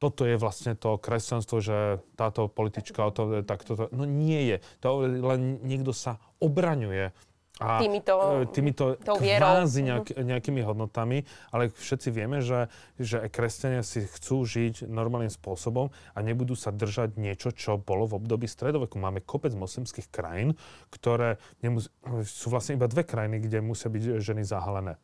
toto 0.00 0.24
je 0.24 0.40
vlastne 0.40 0.72
to 0.72 0.96
kresťanstvo, 0.96 1.60
že 1.60 2.00
táto 2.16 2.48
politička, 2.48 3.12
to, 3.12 3.44
tak 3.44 3.68
toto, 3.68 3.92
no 3.92 4.08
nie 4.08 4.48
je. 4.48 4.56
To 4.80 5.04
len 5.04 5.60
niekto 5.60 5.92
sa 5.92 6.16
obraňuje 6.40 7.12
a 7.60 7.76
týmito, 7.76 8.16
e, 8.16 8.48
týmito 8.48 8.84
kvázi 9.04 9.84
nejak, 9.84 10.16
mhm. 10.16 10.24
nejakými 10.24 10.64
hodnotami, 10.64 11.28
ale 11.52 11.68
všetci 11.68 12.08
vieme, 12.08 12.40
že, 12.40 12.72
že 12.96 13.28
kresťania 13.28 13.84
si 13.84 14.08
chcú 14.08 14.48
žiť 14.48 14.88
normálnym 14.88 15.28
spôsobom 15.28 15.92
a 15.92 16.18
nebudú 16.24 16.56
sa 16.56 16.72
držať 16.72 17.20
niečo, 17.20 17.52
čo 17.52 17.76
bolo 17.76 18.08
v 18.08 18.16
období 18.16 18.48
stredoveku. 18.48 18.96
Máme 18.96 19.20
kopec 19.20 19.52
moslimských 19.52 20.08
krajín, 20.08 20.56
ktoré 20.88 21.36
nemus- 21.60 21.92
sú 22.24 22.48
vlastne 22.48 22.80
iba 22.80 22.88
dve 22.88 23.04
krajiny, 23.04 23.44
kde 23.44 23.60
musia 23.60 23.92
byť 23.92 24.24
ženy 24.24 24.40
zahalené 24.40 24.96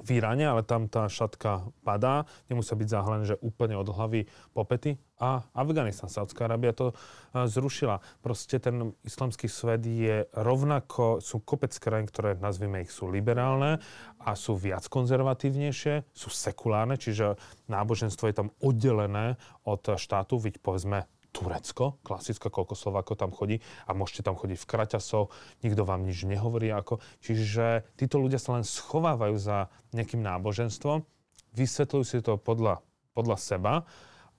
v 0.00 0.18
Iráne, 0.18 0.48
ale 0.48 0.64
tam 0.64 0.88
tá 0.88 1.04
šatka 1.06 1.68
padá, 1.84 2.24
nemusia 2.48 2.78
byť 2.78 2.88
zahalené, 2.88 3.24
že 3.28 3.40
úplne 3.44 3.76
od 3.76 3.88
hlavy 3.88 4.24
po 4.56 4.64
pety. 4.64 4.96
A 5.22 5.46
Afganistan, 5.54 6.10
Saudská 6.10 6.50
Arábia 6.50 6.74
to 6.74 6.96
zrušila. 7.30 8.02
Proste 8.24 8.58
ten 8.58 8.90
islamský 9.06 9.46
svet 9.46 9.86
je 9.86 10.26
rovnako, 10.34 11.22
sú 11.22 11.44
kopec 11.44 11.70
krajín, 11.78 12.10
ktoré 12.10 12.34
nazvime 12.40 12.82
ich 12.82 12.90
sú 12.90 13.06
liberálne 13.06 13.78
a 14.18 14.34
sú 14.34 14.58
viac 14.58 14.88
konzervatívnejšie, 14.90 16.10
sú 16.10 16.28
sekulárne, 16.32 16.98
čiže 16.98 17.38
náboženstvo 17.70 18.26
je 18.32 18.34
tam 18.34 18.48
oddelené 18.58 19.38
od 19.62 19.94
štátu, 19.94 20.42
veď 20.42 20.58
povedzme 20.58 21.06
Turecko, 21.32 21.96
klasické, 22.04 22.52
koľko 22.52 22.76
Slovákov 22.76 23.16
tam 23.16 23.32
chodí 23.32 23.64
a 23.88 23.96
môžete 23.96 24.28
tam 24.28 24.36
chodiť 24.36 24.60
v 24.60 24.68
kraťasoch, 24.68 25.32
nikto 25.64 25.82
vám 25.88 26.04
nič 26.04 26.28
nehovorí 26.28 26.68
ako. 26.68 27.00
Čiže 27.24 27.88
títo 27.96 28.20
ľudia 28.20 28.36
sa 28.36 28.60
len 28.60 28.68
schovávajú 28.68 29.40
za 29.40 29.72
nejakým 29.96 30.20
náboženstvom, 30.20 31.02
vysvetľujú 31.56 32.04
si 32.04 32.20
to 32.20 32.36
podľa, 32.36 32.84
podľa 33.16 33.36
seba 33.40 33.74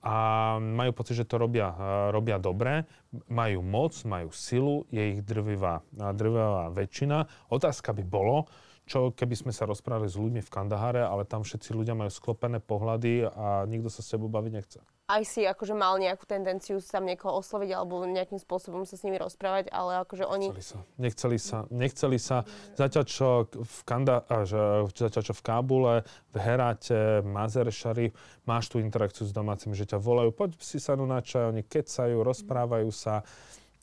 a 0.04 0.14
majú 0.60 0.92
pocit, 0.92 1.16
že 1.16 1.24
to 1.24 1.40
robia, 1.40 1.72
robia 2.12 2.36
dobre, 2.36 2.84
majú 3.32 3.64
moc, 3.64 3.96
majú 4.04 4.28
silu, 4.36 4.84
je 4.92 5.16
ich 5.16 5.20
drvivá, 5.24 5.80
drvivá 5.90 6.68
väčšina. 6.76 7.48
Otázka 7.48 7.96
by 7.96 8.04
bolo, 8.04 8.44
čo 8.84 9.16
keby 9.16 9.32
sme 9.32 9.52
sa 9.52 9.64
rozprávali 9.64 10.12
s 10.12 10.20
ľuďmi 10.20 10.44
v 10.44 10.52
Kandahare, 10.52 11.08
ale 11.08 11.24
tam 11.24 11.40
všetci 11.40 11.72
ľudia 11.72 11.96
majú 11.96 12.12
sklopené 12.12 12.60
pohľady 12.60 13.24
a 13.24 13.64
nikto 13.64 13.88
sa 13.88 14.04
s 14.04 14.12
tebou 14.12 14.28
baviť 14.28 14.52
nechce. 14.52 14.80
Aj 15.04 15.20
si 15.20 15.44
akože 15.44 15.76
mal 15.76 16.00
nejakú 16.00 16.24
tendenciu 16.24 16.80
sa 16.80 16.96
niekoho 16.96 17.36
osloviť 17.44 17.76
alebo 17.76 18.08
nejakým 18.08 18.40
spôsobom 18.40 18.88
sa 18.88 18.96
s 18.96 19.04
nimi 19.04 19.20
rozprávať, 19.20 19.68
ale 19.68 20.00
akože 20.00 20.24
oni... 20.24 20.48
Nechceli 20.52 20.64
sa. 20.64 20.78
Nechceli 20.96 21.38
sa. 21.40 21.58
Nechceli 21.68 22.18
sa. 22.20 22.36
Zatiaľ 22.72 23.04
čo 23.04 23.28
v, 23.52 23.78
Kanda, 23.84 24.24
že, 24.48 24.88
zatiaľ 24.96 25.22
čo 25.28 25.34
v 25.36 25.42
Kábule, 25.44 25.94
v 26.32 26.36
Heráte, 26.40 27.20
Mazer 27.20 27.68
Sharif, 27.68 28.16
máš 28.48 28.72
tú 28.72 28.80
interakciu 28.80 29.28
s 29.28 29.32
domácimi, 29.36 29.76
že 29.76 29.84
ťa 29.88 30.00
volajú, 30.00 30.32
poď 30.32 30.56
si 30.60 30.80
sa 30.80 30.96
na 30.96 31.20
čaj, 31.20 31.52
oni 31.52 31.64
kecajú, 31.64 32.24
rozprávajú 32.24 32.88
sa. 32.88 33.24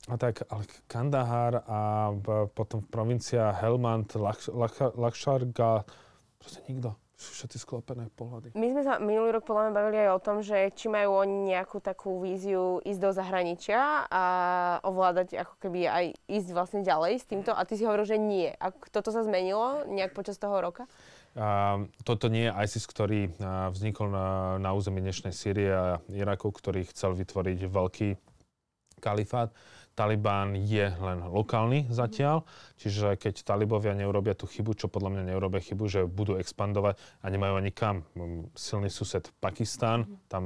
A 0.09 0.17
tak, 0.17 0.41
ale 0.49 0.65
Kandahar 0.89 1.61
a 1.69 2.09
potom 2.49 2.81
v 2.81 2.89
provincia 2.89 3.53
Helmand, 3.53 4.09
Lakšarga, 4.97 5.85
proste 6.41 6.61
nikto. 6.65 6.97
Všetci 7.21 7.61
sklopené 7.61 8.09
pohľady. 8.17 8.57
My 8.57 8.73
sme 8.73 8.81
sa 8.81 8.97
minulý 8.97 9.37
rok 9.37 9.45
podľa 9.45 9.69
mňa 9.69 9.77
bavili 9.77 9.97
aj 10.01 10.09
o 10.09 10.23
tom, 10.25 10.41
že 10.41 10.73
či 10.73 10.89
majú 10.89 11.21
oni 11.21 11.53
nejakú 11.53 11.77
takú 11.77 12.17
víziu 12.17 12.81
ísť 12.81 12.97
do 12.97 13.13
zahraničia 13.13 14.09
a 14.09 14.23
ovládať 14.81 15.37
ako 15.37 15.53
keby 15.61 15.85
aj 15.85 16.05
ísť 16.25 16.49
vlastne 16.49 16.81
ďalej 16.81 17.21
s 17.21 17.29
týmto. 17.29 17.53
A 17.53 17.61
ty 17.61 17.77
si 17.77 17.85
hovoril, 17.85 18.09
že 18.09 18.17
nie. 18.17 18.49
A 18.57 18.73
toto 18.73 19.13
sa 19.13 19.21
zmenilo 19.21 19.85
nejak 19.85 20.17
počas 20.17 20.41
toho 20.41 20.57
roka? 20.57 20.89
Uh, 21.37 21.85
toto 22.01 22.25
nie 22.25 22.49
je 22.49 22.57
ISIS, 22.57 22.89
ktorý 22.89 23.29
uh, 23.37 23.69
vznikol 23.69 24.09
na, 24.09 24.57
na 24.57 24.73
území 24.73 24.97
dnešnej 25.05 25.37
Sýrie 25.37 25.69
a 25.69 26.01
Iraku, 26.09 26.49
ktorý 26.49 26.89
chcel 26.89 27.13
vytvoriť 27.13 27.69
veľký 27.69 28.09
kalifát. 28.97 29.53
Taliban 29.91 30.55
je 30.55 30.87
len 30.87 31.19
lokálny 31.27 31.91
zatiaľ, 31.91 32.47
čiže 32.79 33.19
keď 33.19 33.43
talibovia 33.43 33.91
neurobia 33.91 34.33
tú 34.33 34.47
chybu, 34.47 34.73
čo 34.73 34.87
podľa 34.87 35.19
mňa 35.19 35.23
neurobia 35.35 35.59
chybu, 35.59 35.83
že 35.91 36.01
budú 36.07 36.39
expandovať 36.39 36.95
a 37.21 37.25
nemajú 37.27 37.53
ani 37.59 37.71
kam. 37.75 38.07
Silný 38.55 38.87
sused 38.87 39.27
Pakistán, 39.43 40.07
tam 40.31 40.43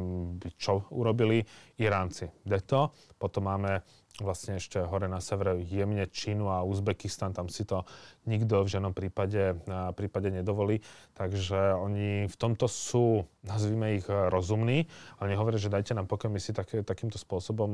čo 0.58 0.90
urobili? 0.90 1.46
Iránci. 1.78 2.32
Deto. 2.42 2.96
Potom 3.16 3.48
máme 3.48 3.86
vlastne 4.24 4.62
ešte 4.62 4.80
hore 4.84 5.12
na 5.12 5.20
severe 5.20 5.60
jemne 5.60 6.08
Čínu 6.08 6.48
a 6.48 6.64
Uzbekistan, 6.64 7.36
tam 7.36 7.52
si 7.52 7.68
to 7.68 7.84
nikto 8.24 8.64
v 8.64 8.72
žiadnom 8.72 8.96
prípade, 8.96 9.60
prípade 9.98 10.32
nedovolí. 10.32 10.80
Takže 11.18 11.76
oni 11.76 12.30
v 12.32 12.36
tomto 12.40 12.72
sú, 12.72 13.28
nazvime 13.44 14.00
ich, 14.00 14.08
rozumní, 14.08 14.88
ale 15.20 15.36
nehovoria, 15.36 15.60
že 15.60 15.74
dajte 15.74 15.98
nám 15.98 16.08
pokoj, 16.08 16.32
my 16.32 16.40
si 16.40 16.56
tak, 16.56 16.72
takýmto 16.72 17.20
spôsobom 17.20 17.72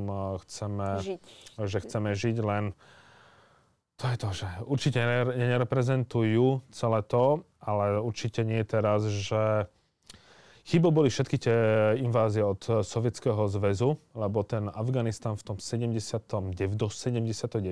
chceme 0.48 0.88
žiť. 1.06 1.20
že 1.62 1.78
chceme 1.86 2.10
žiť, 2.18 2.38
len 2.42 2.74
to 4.02 4.10
je 4.10 4.18
to, 4.18 4.30
že 4.34 4.48
určite 4.66 4.98
nereprezentujú 5.38 6.66
celé 6.74 7.00
to, 7.06 7.46
ale 7.62 8.02
určite 8.02 8.42
nie 8.42 8.66
je 8.66 8.68
teraz, 8.68 9.06
že 9.06 9.70
Chybou 10.62 10.94
boli 10.94 11.10
všetky 11.10 11.42
tie 11.42 11.58
invázie 11.98 12.46
od 12.46 12.86
Sovietskeho 12.86 13.50
zväzu, 13.50 13.98
lebo 14.14 14.46
ten 14.46 14.70
Afganistan 14.70 15.34
v 15.34 15.44
tom 15.44 15.58
79, 15.58 16.54
do 16.78 16.88
79. 16.88 17.66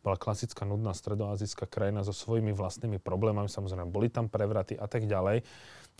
bola 0.00 0.16
klasická 0.16 0.64
nudná 0.64 0.96
stredoazijská 0.96 1.68
krajina 1.68 2.00
so 2.00 2.16
svojimi 2.16 2.56
vlastnými 2.56 2.96
problémami, 2.96 3.52
samozrejme 3.52 3.92
boli 3.92 4.08
tam 4.08 4.32
prevraty 4.32 4.80
a 4.80 4.88
tak 4.88 5.04
ďalej. 5.04 5.44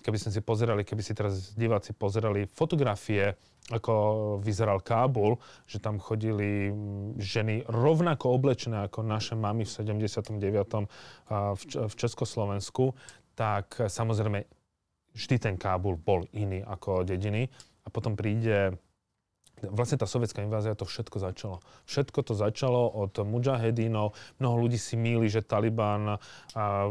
Keby 0.00 0.16
sme 0.16 0.30
si 0.32 0.40
pozerali, 0.40 0.88
keby 0.88 1.02
si 1.04 1.12
teraz 1.12 1.52
diváci 1.52 1.92
pozerali 1.92 2.48
fotografie, 2.48 3.36
ako 3.66 3.92
vyzeral 4.40 4.80
Kábul, 4.80 5.36
že 5.66 5.82
tam 5.82 5.98
chodili 5.98 6.70
ženy 7.18 7.66
rovnako 7.66 8.30
oblečené 8.30 8.86
ako 8.86 9.02
naše 9.02 9.34
mamy 9.34 9.66
v 9.66 9.72
79. 9.72 10.38
v 11.84 11.94
Československu, 11.96 12.94
tak 13.36 13.84
samozrejme 13.84 14.55
vždy 15.16 15.40
ten 15.40 15.56
Kábul 15.56 15.96
bol 15.96 16.28
iný 16.36 16.60
ako 16.60 17.08
dediny. 17.08 17.48
A 17.82 17.88
potom 17.88 18.12
príde 18.12 18.76
Vlastne 19.56 19.96
tá 19.96 20.04
sovietská 20.04 20.44
invázia 20.44 20.76
to 20.76 20.84
všetko 20.84 21.16
začalo. 21.16 21.64
Všetko 21.88 22.28
to 22.28 22.36
začalo 22.36 22.92
od 22.92 23.16
mujahedínov. 23.24 24.12
Mnoho 24.36 24.56
ľudí 24.60 24.76
si 24.76 25.00
míli, 25.00 25.32
že 25.32 25.40
Taliban 25.40 26.20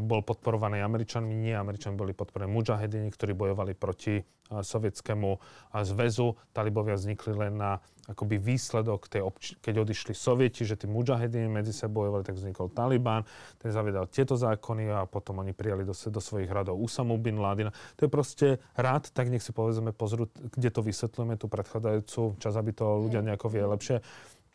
bol 0.02 0.26
podporovaný 0.26 0.82
Američanmi. 0.82 1.30
Nie, 1.38 1.62
Američanmi 1.62 1.94
boli 1.94 2.18
podporení 2.18 2.50
mujahedíni, 2.50 3.14
ktorí 3.14 3.38
bojovali 3.38 3.78
proti 3.78 4.18
sovietskému 4.52 5.42
zväzu. 5.74 6.38
Talibovia 6.54 6.96
vznikli 6.96 7.34
len 7.34 7.58
na 7.58 7.82
akoby 8.06 8.38
výsledok 8.38 9.10
tej 9.10 9.26
obč- 9.26 9.58
keď 9.66 9.82
odišli 9.82 10.14
sovieti, 10.14 10.62
že 10.62 10.78
tí 10.78 10.86
mujahedíni 10.86 11.50
medzi 11.50 11.74
sebou 11.74 12.06
bojovali, 12.06 12.28
tak 12.28 12.38
vznikol 12.38 12.70
Taliban, 12.70 13.26
ten 13.58 13.74
zavedal 13.74 14.06
tieto 14.06 14.38
zákony 14.38 14.94
a 14.94 15.10
potom 15.10 15.42
oni 15.42 15.58
prijali 15.58 15.82
do, 15.82 15.96
do 15.96 16.22
svojich 16.22 16.52
radov 16.52 16.78
Usamu 16.78 17.18
bin 17.18 17.42
Ladina. 17.42 17.74
To 17.98 18.06
je 18.06 18.12
proste 18.12 18.48
rád, 18.78 19.10
tak 19.10 19.34
nech 19.34 19.42
si 19.42 19.50
povedzme 19.50 19.90
pozrú, 19.90 20.30
kde 20.30 20.70
to 20.70 20.86
vysvetľujeme, 20.86 21.40
tú 21.42 21.50
predchádzajúcu 21.50 22.38
čas, 22.38 22.54
aby 22.54 22.72
to 22.76 22.86
ľudia 23.10 23.26
nejako 23.26 23.48
vie 23.50 23.64
lepšie 23.66 23.98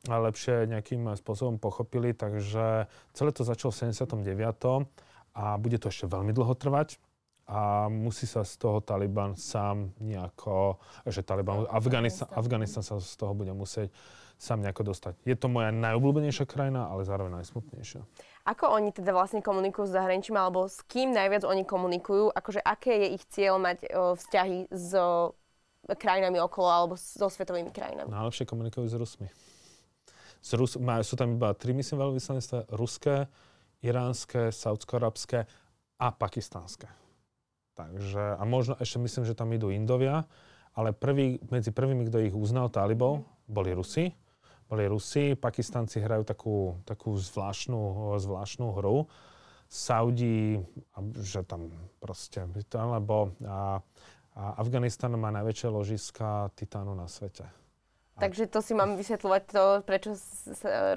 a 0.09 0.17
lepšie 0.17 0.71
nejakým 0.71 1.13
spôsobom 1.19 1.59
pochopili. 1.59 2.15
Takže 2.15 2.87
celé 3.13 3.31
to 3.35 3.43
začalo 3.43 3.75
v 3.75 3.93
79. 3.93 4.15
a 5.35 5.45
bude 5.59 5.77
to 5.77 5.91
ešte 5.91 6.07
veľmi 6.07 6.31
dlho 6.31 6.55
trvať. 6.55 6.97
A 7.51 7.91
musí 7.91 8.31
sa 8.31 8.47
z 8.47 8.55
toho 8.63 8.79
Taliban 8.79 9.35
sám 9.35 9.91
nejako, 9.99 10.79
že 11.03 11.27
Taliban, 11.27 11.67
Afganistan, 11.67 12.31
Afganistan 12.31 12.87
sa 12.87 13.03
z 13.03 13.11
toho 13.19 13.35
bude 13.35 13.51
musieť 13.51 13.91
sám 14.39 14.63
nejako 14.63 14.95
dostať. 14.95 15.19
Je 15.27 15.35
to 15.35 15.51
moja 15.51 15.75
najobľúbenejšia 15.75 16.47
krajina, 16.47 16.87
ale 16.87 17.03
zároveň 17.03 17.43
najsmutnejšia. 17.43 18.07
Ako 18.47 18.71
oni 18.71 18.95
teda 18.95 19.11
vlastne 19.11 19.43
komunikujú 19.43 19.91
s 19.91 19.93
zahraničím, 19.99 20.39
alebo 20.39 20.71
s 20.71 20.81
kým 20.87 21.11
najviac 21.11 21.43
oni 21.43 21.67
komunikujú? 21.67 22.31
Akože 22.33 22.63
aké 22.63 23.05
je 23.05 23.09
ich 23.19 23.25
cieľ 23.29 23.59
mať 23.59 23.79
o, 23.91 24.15
vzťahy 24.15 24.71
s 24.71 24.95
o, 24.95 25.35
krajinami 25.91 26.39
okolo 26.39 26.69
alebo 26.71 26.95
so 26.97 27.27
svetovými 27.27 27.75
krajinami? 27.75 28.09
Najlepšie 28.09 28.47
komunikujú 28.47 28.87
s 28.87 28.95
Rusmi. 28.95 29.29
Z 30.41 30.57
Rus, 30.57 30.79
má, 30.81 31.03
sú 31.05 31.21
tam 31.21 31.37
iba 31.37 31.53
tri, 31.53 31.77
myslím, 31.77 32.01
veľvyslanectva. 32.01 32.73
Ruské, 32.73 33.29
iránske, 33.85 34.49
saudsko-arabské 34.55 35.45
a 36.01 36.09
pakistánske. 36.17 36.89
Takže, 37.81 38.37
a 38.37 38.43
možno 38.45 38.77
ešte 38.77 39.01
myslím, 39.01 39.25
že 39.25 39.39
tam 39.39 39.49
idú 39.55 39.73
Indovia, 39.73 40.29
ale 40.77 40.93
prvý, 40.93 41.41
medzi 41.49 41.73
prvými, 41.73 42.07
kto 42.11 42.19
ich 42.29 42.35
uznal 42.37 42.69
talibov, 42.69 43.25
boli 43.49 43.73
Rusi 43.73 44.13
boli 44.71 44.87
Rusi, 44.87 45.35
Pakistanci 45.35 45.99
hrajú 45.99 46.23
takú, 46.23 46.79
takú 46.87 47.19
zvláštnu, 47.19 48.15
zvláštnu 48.23 48.71
hru. 48.79 49.11
Saudi, 49.67 50.63
že 51.23 51.47
tam 51.47 51.71
proste, 52.03 52.43
lebo 52.75 53.35
a, 53.47 53.79
a 54.35 54.43
Afganistan 54.59 55.15
má 55.15 55.31
najväčšie 55.31 55.69
ložiska 55.71 56.51
titánu 56.59 56.95
na 56.95 57.07
svete. 57.07 57.47
Takže 58.19 58.51
to 58.51 58.59
si 58.67 58.75
mám 58.75 58.99
vysvetľovať 58.99 59.43
to, 59.47 59.65
prečo 59.87 60.19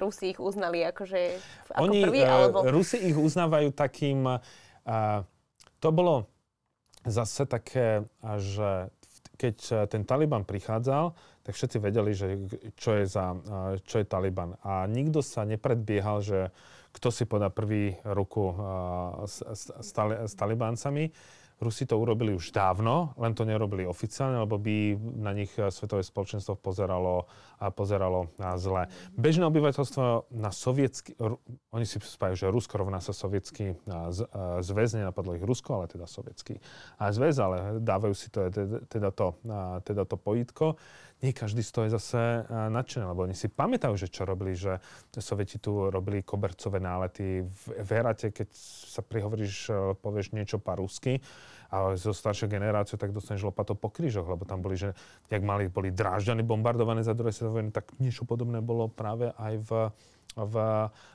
Rusi 0.02 0.34
ich 0.34 0.42
uznali 0.42 0.82
akože 0.90 1.38
ako 1.70 1.86
Oni, 1.86 2.02
prvý, 2.02 2.20
e, 2.22 2.26
alebo... 2.26 2.66
Rusi 2.66 2.98
ich 2.98 3.14
uznávajú 3.14 3.70
takým, 3.70 4.26
uh, 4.26 5.22
to 5.78 5.88
bolo 5.94 6.26
zase 7.04 7.46
také, 7.46 8.08
že 8.40 8.88
keď 9.34 9.88
ten 9.90 10.06
Taliban 10.06 10.46
prichádzal, 10.46 11.12
tak 11.44 11.52
všetci 11.52 11.78
vedeli, 11.82 12.16
že 12.16 12.40
čo 12.78 12.96
je, 12.96 13.04
za, 13.04 13.36
čo 13.84 14.00
je 14.00 14.06
Taliban. 14.06 14.56
A 14.64 14.88
nikto 14.88 15.20
sa 15.20 15.44
nepredbiehal, 15.44 16.24
že 16.24 16.48
kto 16.94 17.10
si 17.10 17.26
podá 17.26 17.50
prvý 17.50 17.98
ruku 18.06 18.54
s, 19.26 19.42
s, 19.42 19.62
s, 19.74 19.90
s 20.00 20.32
Talibáncami. 20.38 21.10
Rusi 21.62 21.86
to 21.86 21.96
urobili 21.96 22.34
už 22.34 22.50
dávno, 22.50 23.14
len 23.14 23.32
to 23.32 23.46
nerobili 23.46 23.86
oficiálne, 23.86 24.42
lebo 24.42 24.58
by 24.58 24.98
na 25.22 25.30
nich 25.32 25.54
svetové 25.54 26.02
spoločenstvo 26.02 26.58
pozeralo, 26.58 27.30
pozeralo 27.78 28.34
zle. 28.58 28.90
Bežné 29.14 29.46
obyvateľstvo 29.48 30.34
na 30.34 30.50
sovietsky, 30.50 31.14
oni 31.70 31.86
si 31.86 32.02
spájajú, 32.02 32.36
že 32.36 32.52
Rusko 32.52 32.74
rovná 32.82 32.98
sa 32.98 33.14
sovietský 33.14 33.78
zväz, 34.60 34.98
nenapadlo 34.98 35.38
ich 35.38 35.46
Rusko, 35.46 35.78
ale 35.78 35.86
teda 35.86 36.10
sovietský 36.10 36.58
zväz, 36.98 37.36
ale 37.38 37.78
dávajú 37.80 38.14
si 38.18 38.28
to, 38.34 38.50
teda 38.90 39.14
to, 39.14 39.38
teda 39.86 40.02
to 40.04 40.16
pojitko 40.18 40.74
nie 41.24 41.32
každý 41.32 41.64
z 41.64 41.72
toho 41.72 41.84
je 41.88 41.96
zase 41.96 42.20
nadšený, 42.52 43.08
lebo 43.08 43.24
oni 43.24 43.32
si 43.32 43.48
pamätajú, 43.48 43.96
že 43.96 44.12
čo 44.12 44.28
robili, 44.28 44.52
že 44.52 44.76
Sovieti 45.16 45.56
tu 45.56 45.88
robili 45.88 46.20
kobercové 46.20 46.84
nálety. 46.84 47.40
V, 47.40 47.64
v 47.80 47.88
Herate, 47.88 48.28
keď 48.28 48.52
sa 48.92 49.00
prihovoríš, 49.00 49.72
e, 49.72 49.96
povieš 49.96 50.36
niečo 50.36 50.60
po 50.60 50.76
a 51.70 51.96
zo 51.96 52.12
staršej 52.12 52.48
generácie, 52.48 52.96
tak 52.98 53.14
dostaneš 53.14 53.48
lopato 53.48 53.76
po 53.76 53.92
krížoch, 53.92 54.26
lebo 54.26 54.44
tam 54.48 54.60
boli, 54.64 54.76
že 54.76 54.92
jak 55.28 55.42
mali, 55.44 55.68
boli 55.68 55.94
drážďany 55.94 56.42
bombardované 56.42 57.04
za 57.04 57.16
druhé 57.16 57.32
svetové 57.32 57.66
tak 57.70 57.92
niečo 58.00 58.24
podobné 58.28 58.60
bolo 58.60 58.88
práve 58.90 59.32
aj 59.36 59.54
v, 59.62 59.70
v, 60.36 60.54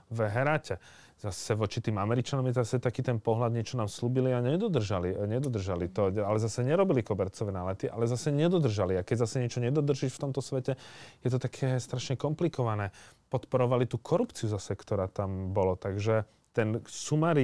v 0.10 0.20
Heráte 0.30 0.78
zase 1.20 1.52
voči 1.52 1.84
tým 1.84 2.00
Američanom 2.00 2.48
je 2.48 2.64
zase 2.64 2.80
taký 2.80 3.04
ten 3.04 3.20
pohľad, 3.20 3.52
niečo 3.52 3.76
nám 3.76 3.92
slúbili 3.92 4.32
a 4.32 4.40
nedodržali, 4.40 5.20
nedodržali 5.28 5.92
to, 5.92 6.16
ale 6.16 6.40
zase 6.40 6.64
nerobili 6.64 7.04
kobercové 7.04 7.52
nálety, 7.52 7.92
ale 7.92 8.08
zase 8.08 8.32
nedodržali. 8.32 8.96
A 8.96 9.04
keď 9.04 9.28
zase 9.28 9.44
niečo 9.44 9.60
nedodržíš 9.60 10.16
v 10.16 10.24
tomto 10.24 10.40
svete, 10.40 10.80
je 11.20 11.30
to 11.30 11.36
také 11.36 11.76
strašne 11.76 12.16
komplikované. 12.16 12.96
Podporovali 13.28 13.84
tú 13.84 14.00
korupciu 14.00 14.48
zase, 14.48 14.80
ktorá 14.80 15.12
tam 15.12 15.52
bolo. 15.52 15.76
Takže 15.76 16.24
ten 16.56 16.80
sumar 16.88 17.36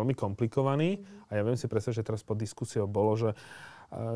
veľmi 0.00 0.16
komplikovaný 0.16 1.04
a 1.28 1.38
ja 1.38 1.42
viem 1.44 1.60
si 1.60 1.68
predstaviť, 1.68 2.00
že 2.00 2.06
teraz 2.08 2.24
pod 2.24 2.40
diskusiou 2.40 2.88
bolo, 2.88 3.14
že 3.14 3.30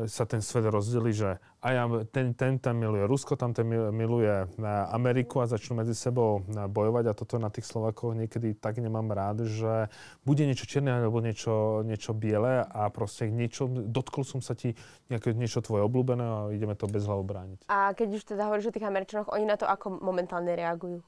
sa 0.07 0.23
ten 0.23 0.39
svet 0.39 0.71
rozdelí, 0.71 1.11
že 1.11 1.35
a 1.59 1.67
ja, 1.75 1.83
ten, 2.07 2.31
ten 2.31 2.55
tam 2.63 2.79
miluje 2.79 3.03
Rusko, 3.03 3.35
tam 3.35 3.51
ten 3.51 3.67
miluje 3.67 4.47
Ameriku 4.95 5.43
a 5.43 5.51
začnú 5.51 5.83
medzi 5.83 5.91
sebou 5.91 6.47
bojovať 6.47 7.11
a 7.11 7.17
toto 7.17 7.35
na 7.35 7.51
tých 7.51 7.67
Slovakoch 7.67 8.15
niekedy 8.15 8.55
tak 8.55 8.79
nemám 8.79 9.11
rád, 9.11 9.43
že 9.43 9.91
bude 10.23 10.47
niečo 10.47 10.63
čierne 10.63 10.95
alebo 10.95 11.19
niečo, 11.19 11.83
niečo 11.83 12.15
biele 12.15 12.63
a 12.63 12.87
proste 12.87 13.27
niečo, 13.27 13.67
dotkol 13.67 14.23
som 14.23 14.39
sa 14.39 14.55
ti 14.55 14.79
nejaké, 15.11 15.35
niečo 15.35 15.59
tvoje 15.59 15.83
obľúbené 15.83 16.23
a 16.23 16.37
ideme 16.55 16.79
to 16.79 16.87
bez 16.87 17.03
hlavu 17.03 17.27
brániť. 17.27 17.67
A 17.67 17.91
keď 17.91 18.07
už 18.15 18.23
teda 18.31 18.47
hovoríš 18.47 18.71
o 18.71 18.75
tých 18.75 18.87
Američanoch, 18.87 19.27
oni 19.35 19.43
na 19.43 19.59
to 19.59 19.67
ako 19.67 19.99
momentálne 19.99 20.55
reagujú? 20.55 21.03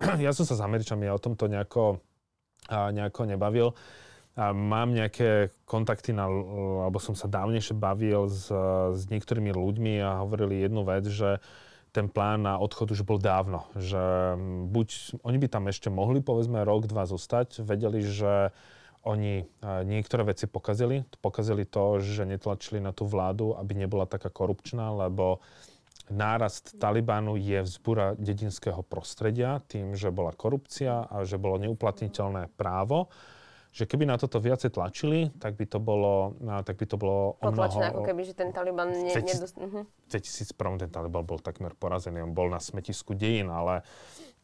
Ja 0.20 0.36
som 0.36 0.44
sa 0.44 0.56
s 0.56 0.64
Američanmi 0.64 1.08
o 1.08 1.20
tomto 1.20 1.48
nejako, 1.48 2.00
nejako 2.70 3.26
nebavil. 3.26 3.74
A 4.38 4.54
mám 4.54 4.94
nejaké 4.94 5.50
kontakty, 5.66 6.14
na, 6.14 6.30
alebo 6.30 7.02
som 7.02 7.18
sa 7.18 7.26
dávnejšie 7.26 7.74
bavil 7.74 8.30
s, 8.30 8.46
s 8.94 9.02
niektorými 9.10 9.50
ľuďmi 9.50 10.00
a 10.00 10.22
hovorili 10.22 10.62
jednu 10.62 10.86
vec, 10.86 11.04
že 11.10 11.42
ten 11.90 12.06
plán 12.06 12.46
na 12.46 12.54
odchod 12.54 12.94
už 12.94 13.02
bol 13.02 13.18
dávno. 13.18 13.66
Že 13.74 14.02
buď 14.70 14.88
oni 15.26 15.38
by 15.42 15.48
tam 15.50 15.66
ešte 15.66 15.90
mohli, 15.90 16.22
povedzme, 16.22 16.62
rok, 16.62 16.86
dva 16.86 17.04
zostať, 17.10 17.66
vedeli, 17.66 18.06
že 18.06 18.54
oni 19.02 19.48
niektoré 19.84 20.22
veci 20.28 20.46
pokazili. 20.46 21.02
Pokazili 21.18 21.66
to, 21.66 21.98
že 21.98 22.28
netlačili 22.28 22.78
na 22.78 22.94
tú 22.94 23.10
vládu, 23.10 23.58
aby 23.58 23.74
nebola 23.74 24.06
taká 24.06 24.30
korupčná, 24.30 24.94
lebo 24.94 25.42
nárast 26.10 26.76
Talibánu 26.76 27.38
je 27.38 27.62
vzbúra 27.62 28.18
dedinského 28.18 28.82
prostredia 28.82 29.62
tým, 29.66 29.94
že 29.94 30.10
bola 30.10 30.34
korupcia 30.34 31.06
a 31.06 31.22
že 31.22 31.38
bolo 31.38 31.58
neuplatniteľné 31.62 32.52
právo 32.54 33.08
že 33.70 33.86
keby 33.86 34.02
na 34.02 34.18
toto 34.18 34.42
viacej 34.42 34.74
tlačili, 34.74 35.30
tak 35.38 35.54
by 35.54 35.62
to 35.62 35.78
bolo, 35.78 36.34
tak 36.66 36.74
by 36.74 36.86
to 36.90 36.98
bolo 36.98 37.38
o 37.38 37.54
mnoho... 37.54 37.78
ako 37.78 38.02
keby, 38.02 38.26
že 38.26 38.34
ten 38.34 38.50
Taliban... 38.50 38.90
Ne, 38.90 39.14
v 39.14 39.30
2001 39.30 39.62
uh-huh. 39.62 40.74
ten 40.74 40.90
Taliban 40.90 41.22
bol 41.22 41.38
takmer 41.38 41.78
porazený, 41.78 42.26
on 42.26 42.34
bol 42.34 42.50
na 42.50 42.58
smetisku 42.58 43.14
dejín, 43.14 43.46
ale 43.46 43.86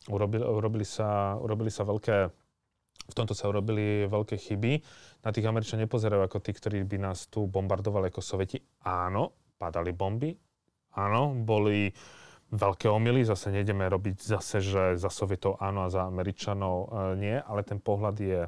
urobili, 0.07 0.47
urobili, 0.47 0.87
sa, 0.87 1.35
urobili 1.43 1.75
sa 1.75 1.83
veľké 1.83 2.31
v 3.07 3.15
tomto 3.15 3.39
sa 3.39 3.47
urobili 3.47 4.11
veľké 4.11 4.35
chyby. 4.35 4.83
Na 5.23 5.31
tých 5.31 5.47
Američania 5.47 5.87
nepozerajú 5.87 6.27
ako 6.27 6.43
tí, 6.43 6.51
ktorí 6.51 6.83
by 6.83 6.99
nás 6.99 7.31
tu 7.31 7.47
bombardovali 7.47 8.11
ako 8.11 8.19
Sovieti. 8.19 8.59
Áno, 8.83 9.55
padali 9.55 9.95
bomby. 9.95 10.35
Áno, 10.97 11.37
boli 11.37 11.93
veľké 12.51 12.89
omily. 12.89 13.29
Zase 13.29 13.53
nejdeme 13.53 13.85
robiť 13.87 14.17
zase, 14.17 14.65
že 14.65 14.83
za 14.97 15.11
Sovietov 15.13 15.61
áno 15.61 15.85
a 15.85 15.93
za 15.93 16.09
Američanov 16.09 16.77
e, 16.77 16.89
nie, 17.21 17.37
ale 17.37 17.61
ten 17.63 17.77
pohľad 17.77 18.17
je 18.17 18.41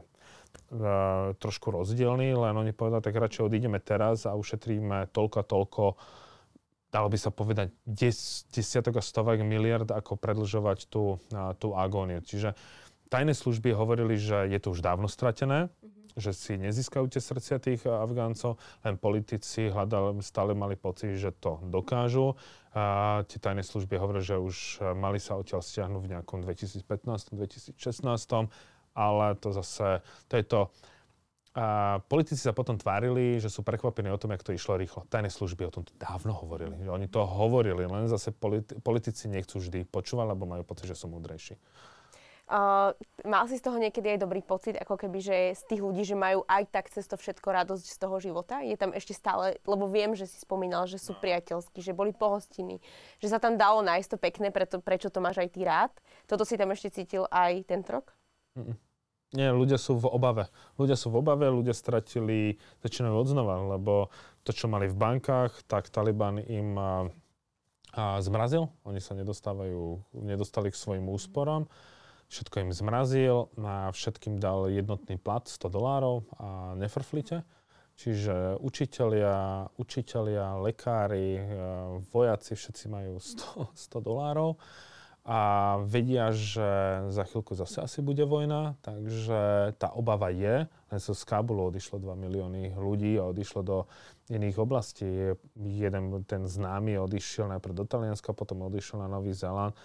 trošku 1.38 1.72
rozdielný, 1.72 2.36
len 2.36 2.54
oni 2.56 2.76
povedali, 2.76 3.04
tak 3.04 3.16
radšej 3.16 3.46
odídeme 3.48 3.80
teraz 3.80 4.28
a 4.28 4.36
ušetríme 4.36 5.08
toľko 5.12 5.36
a 5.40 5.44
toľko, 5.44 5.82
dalo 6.92 7.08
by 7.08 7.18
sa 7.20 7.32
povedať, 7.32 7.72
des, 7.88 8.44
desiatok 8.52 9.00
a 9.00 9.02
stovek 9.04 9.40
miliard, 9.44 9.88
ako 9.88 10.20
predlžovať 10.20 10.92
tú, 10.92 11.16
tú 11.56 11.72
agóniu. 11.72 12.20
Čiže 12.20 12.52
tajné 13.08 13.32
služby 13.32 13.72
hovorili, 13.72 14.20
že 14.20 14.44
je 14.48 14.58
to 14.60 14.76
už 14.76 14.84
dávno 14.84 15.08
stratené. 15.08 15.72
Že 16.18 16.34
si 16.34 16.58
nezískajú 16.58 17.06
tie 17.06 17.22
srdcia 17.22 17.56
tých 17.62 17.86
Afgáncov, 17.86 18.58
len 18.82 18.98
politici 18.98 19.70
hľadali, 19.70 20.18
stále 20.20 20.52
mali 20.52 20.74
pocit, 20.74 21.14
že 21.16 21.30
to 21.32 21.62
dokážu. 21.70 22.34
A 22.74 23.22
tie 23.24 23.38
tajné 23.40 23.62
služby 23.64 23.96
hovorili, 23.96 24.26
že 24.26 24.36
už 24.36 24.82
mali 24.98 25.22
sa 25.22 25.38
odtiaľ 25.38 25.62
stiahnuť 25.62 26.02
v 26.02 26.10
nejakom 26.18 26.44
2015-2016 26.44 27.78
ale 28.98 29.38
to 29.38 29.54
zase, 29.54 30.02
to 30.26 30.34
je 30.34 30.42
to, 30.42 30.60
a 31.58 31.98
politici 32.06 32.38
sa 32.38 32.54
potom 32.54 32.78
tvárili, 32.78 33.42
že 33.42 33.50
sú 33.50 33.66
prekvapení 33.66 34.06
o 34.14 34.20
tom, 34.20 34.30
jak 34.30 34.46
to 34.46 34.54
išlo 34.54 34.78
rýchlo. 34.78 35.02
Tajné 35.10 35.26
služby 35.26 35.66
o 35.66 35.74
tom 35.74 35.82
dávno 35.98 36.30
hovorili. 36.30 36.78
Že 36.86 36.90
oni 36.94 37.06
to 37.10 37.26
hovorili, 37.26 37.82
len 37.82 38.06
zase 38.06 38.30
politi- 38.30 38.78
politici 38.78 39.26
nechcú 39.26 39.58
vždy 39.58 39.82
počúvať, 39.90 40.38
lebo 40.38 40.46
majú 40.46 40.62
pocit, 40.62 40.86
že 40.86 40.94
sú 40.94 41.10
múdrejší. 41.10 41.58
Uh, 42.48 42.96
mal 43.28 43.44
si 43.44 43.60
z 43.60 43.64
toho 43.68 43.76
niekedy 43.76 44.16
aj 44.16 44.24
dobrý 44.24 44.40
pocit, 44.40 44.72
ako 44.80 44.96
keby, 44.96 45.20
že 45.20 45.36
z 45.52 45.62
tých 45.68 45.84
ľudí, 45.84 46.00
že 46.00 46.16
majú 46.16 46.48
aj 46.48 46.64
tak 46.72 46.88
cez 46.88 47.04
to 47.04 47.20
všetko 47.20 47.44
radosť 47.44 47.84
z 47.84 47.98
toho 48.00 48.16
života? 48.24 48.64
Je 48.64 48.72
tam 48.72 48.96
ešte 48.96 49.12
stále, 49.12 49.60
lebo 49.68 49.84
viem, 49.84 50.16
že 50.16 50.24
si 50.24 50.40
spomínal, 50.40 50.88
že 50.88 50.96
sú 50.96 51.12
priateľskí, 51.12 51.84
že 51.84 51.92
boli 51.92 52.16
pohostiny, 52.16 52.80
že 53.20 53.28
sa 53.28 53.36
tam 53.36 53.60
dalo 53.60 53.84
nájsť 53.84 54.08
to 54.08 54.16
pekné, 54.16 54.48
preto, 54.48 54.80
prečo 54.80 55.12
to 55.12 55.20
máš 55.20 55.44
aj 55.44 55.48
ty 55.52 55.60
rád. 55.60 55.92
Toto 56.24 56.48
si 56.48 56.56
tam 56.56 56.72
ešte 56.72 56.88
cítil 56.88 57.28
aj 57.28 57.68
ten 57.68 57.84
rok? 57.84 58.16
Mm-mm. 58.56 58.80
Nie, 59.36 59.52
ľudia 59.52 59.76
sú 59.76 60.00
v 60.00 60.08
obave. 60.08 60.48
Ľudia 60.80 60.96
sú 60.96 61.12
v 61.12 61.20
obave, 61.20 61.52
ľudia 61.52 61.76
stratili, 61.76 62.56
začínajú 62.80 63.12
od 63.12 63.28
znova, 63.28 63.76
lebo 63.76 64.08
to, 64.40 64.56
čo 64.56 64.72
mali 64.72 64.88
v 64.88 64.96
bankách, 64.96 65.68
tak 65.68 65.92
Taliban 65.92 66.40
im 66.40 66.72
a, 66.80 67.12
a 67.92 68.24
zmrazil. 68.24 68.72
Oni 68.88 69.04
sa 69.04 69.12
nedostávajú, 69.12 70.16
nedostali 70.16 70.72
k 70.72 70.80
svojim 70.80 71.12
úsporám. 71.12 71.68
Všetko 72.28 72.68
im 72.68 72.70
zmrazil, 72.76 73.48
a 73.56 73.88
všetkým 73.88 74.36
dal 74.36 74.68
jednotný 74.68 75.16
plat 75.16 75.48
100 75.48 75.72
dolárov 75.72 76.28
a 76.36 76.76
nefrflite. 76.76 77.40
Čiže 77.98 78.62
učitelia, 78.62 79.66
učitelia, 79.74 80.54
lekári, 80.60 81.34
e, 81.34 81.42
vojaci, 82.14 82.54
všetci 82.54 82.84
majú 82.86 83.18
100, 83.18 83.74
100 83.74 83.98
dolárov 83.98 84.54
a 85.28 85.40
vedia, 85.84 86.32
že 86.32 86.64
za 87.12 87.28
chvíľku 87.28 87.52
zase 87.52 87.84
asi 87.84 88.00
bude 88.00 88.24
vojna, 88.24 88.80
takže 88.80 89.76
tá 89.76 89.92
obava 89.92 90.32
je. 90.32 90.64
Len 90.64 91.00
sa 91.04 91.12
z 91.12 91.20
Kábulu 91.28 91.68
odišlo 91.68 92.00
2 92.00 92.16
milióny 92.16 92.72
ľudí 92.72 93.20
a 93.20 93.28
odišlo 93.28 93.60
do 93.60 93.78
iných 94.32 94.56
oblastí. 94.56 95.36
Jeden 95.60 96.24
ten 96.24 96.48
známy 96.48 96.96
odišiel 96.96 97.44
najprv 97.52 97.76
do 97.76 97.84
Talianska, 97.84 98.32
potom 98.32 98.64
odišiel 98.72 99.04
na 99.04 99.08
Nový 99.12 99.36
Zéland 99.36 99.76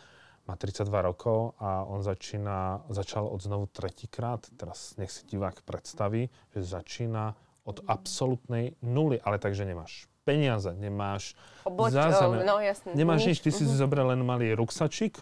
má 0.43 0.59
32 0.59 0.91
rokov 1.01 1.55
a 1.59 1.87
on 1.87 2.03
začína, 2.03 2.83
začal 2.91 3.27
od 3.27 3.39
znovu 3.39 3.71
tretíkrát. 3.71 4.43
Teraz 4.59 4.99
nech 4.99 5.11
si 5.11 5.23
divák 5.27 5.63
predstaví, 5.63 6.27
že 6.51 6.61
začína 6.63 7.35
od 7.63 7.79
absolútnej 7.87 8.75
nuly, 8.83 9.23
ale 9.23 9.39
takže 9.39 9.63
nemáš 9.63 10.11
peniaze, 10.23 10.71
nemáš 10.75 11.35
Obloč, 11.67 11.95
zázemie, 11.95 12.43
no, 12.47 12.59
jasne. 12.59 12.95
nemáš 12.95 13.27
nič, 13.27 13.37
ty 13.43 13.51
si 13.51 13.67
si 13.67 13.75
zobral 13.75 14.07
len 14.11 14.23
malý 14.23 14.55
ruksačik 14.55 15.19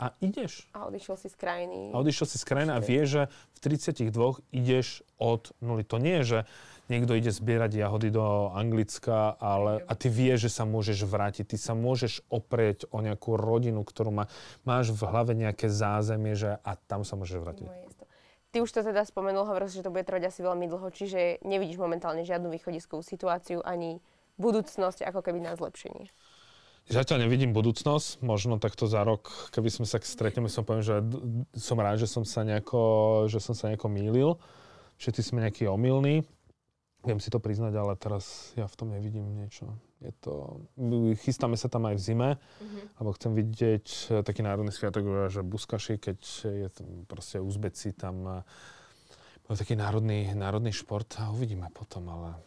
a 0.00 0.12
ideš. 0.24 0.68
A 0.72 0.88
odišiel 0.88 1.16
si 1.20 1.28
z 1.28 1.36
krajiny. 1.36 1.92
A 1.92 2.00
odišiel 2.00 2.26
si 2.26 2.36
z 2.40 2.44
krajiny 2.44 2.72
a 2.72 2.80
vie, 2.80 3.02
že 3.04 3.28
v 3.28 3.58
32 3.60 4.08
ideš 4.50 5.04
od 5.20 5.52
nuly. 5.60 5.84
To 5.86 5.96
nie 6.00 6.20
je, 6.20 6.24
že 6.24 6.38
niekto 6.92 7.16
ide 7.16 7.32
zbierať 7.32 7.80
jahody 7.80 8.12
do 8.12 8.52
Anglicka, 8.52 9.40
ale, 9.40 9.80
a 9.88 9.92
ty 9.96 10.12
vieš, 10.12 10.52
že 10.52 10.60
sa 10.60 10.64
môžeš 10.68 11.08
vrátiť. 11.08 11.56
Ty 11.56 11.56
sa 11.56 11.72
môžeš 11.72 12.28
oprieť 12.28 12.84
o 12.92 13.00
nejakú 13.00 13.40
rodinu, 13.40 13.80
ktorú 13.80 14.12
má, 14.12 14.28
máš 14.68 14.92
v 14.92 15.08
hlave 15.08 15.32
nejaké 15.32 15.72
zázemie, 15.72 16.36
že 16.36 16.60
a 16.60 16.76
tam 16.76 17.08
sa 17.08 17.16
môžeš 17.16 17.40
vrátiť. 17.40 17.66
Miesto. 17.72 18.04
Ty 18.52 18.60
už 18.60 18.68
to 18.68 18.84
teda 18.84 19.08
spomenul, 19.08 19.48
hovoril 19.48 19.72
že 19.72 19.80
to 19.80 19.88
bude 19.88 20.04
trvať 20.04 20.28
asi 20.28 20.44
veľmi 20.44 20.68
dlho, 20.68 20.92
čiže 20.92 21.40
nevidíš 21.40 21.80
momentálne 21.80 22.20
žiadnu 22.20 22.52
východiskovú 22.52 23.00
situáciu 23.00 23.64
ani 23.64 24.04
budúcnosť 24.36 25.08
ako 25.08 25.24
keby 25.24 25.40
na 25.40 25.56
zlepšenie. 25.56 26.12
Zatiaľ 26.90 27.24
nevidím 27.24 27.54
budúcnosť, 27.54 28.20
možno 28.26 28.58
takto 28.58 28.90
za 28.90 29.06
rok, 29.06 29.30
keby 29.54 29.70
sme 29.70 29.86
sa 29.86 30.02
stretneme, 30.02 30.50
som 30.50 30.66
poviem, 30.66 30.82
že 30.82 30.98
som 31.54 31.78
rád, 31.78 32.02
že 32.02 32.10
som 32.10 32.26
sa 32.26 32.42
nejako, 32.42 33.24
že 33.30 33.38
som 33.38 33.54
sa 33.54 33.70
nejako 33.70 33.86
mýlil. 33.86 34.30
Všetci 34.98 35.32
sme 35.32 35.46
nejakí 35.46 35.64
omylní. 35.70 36.26
Viem 37.02 37.18
si 37.18 37.34
to 37.34 37.42
priznať, 37.42 37.74
ale 37.74 37.98
teraz 37.98 38.54
ja 38.54 38.70
v 38.70 38.78
tom 38.78 38.94
nevidím 38.94 39.26
niečo. 39.34 39.74
Je 39.98 40.14
to, 40.22 40.62
chystáme 41.22 41.58
sa 41.58 41.66
tam 41.66 41.90
aj 41.90 41.98
v 41.98 42.02
zime, 42.02 42.30
lebo 42.98 43.10
chcem 43.14 43.34
vidieť 43.34 43.86
eh, 43.86 44.22
taký 44.22 44.46
národný 44.46 44.70
sviatok, 44.70 45.30
že 45.30 45.42
Buskaši, 45.42 45.98
keď 45.98 46.18
je 46.46 46.68
tam 46.70 46.88
proste 47.10 47.42
Uzbeci, 47.42 47.94
tam 47.94 48.16
eh, 48.26 49.46
bol 49.46 49.58
taký 49.58 49.74
národný, 49.74 50.30
národný 50.34 50.70
šport 50.70 51.10
a 51.18 51.34
uvidíme 51.34 51.66
potom, 51.74 52.06
ale 52.06 52.38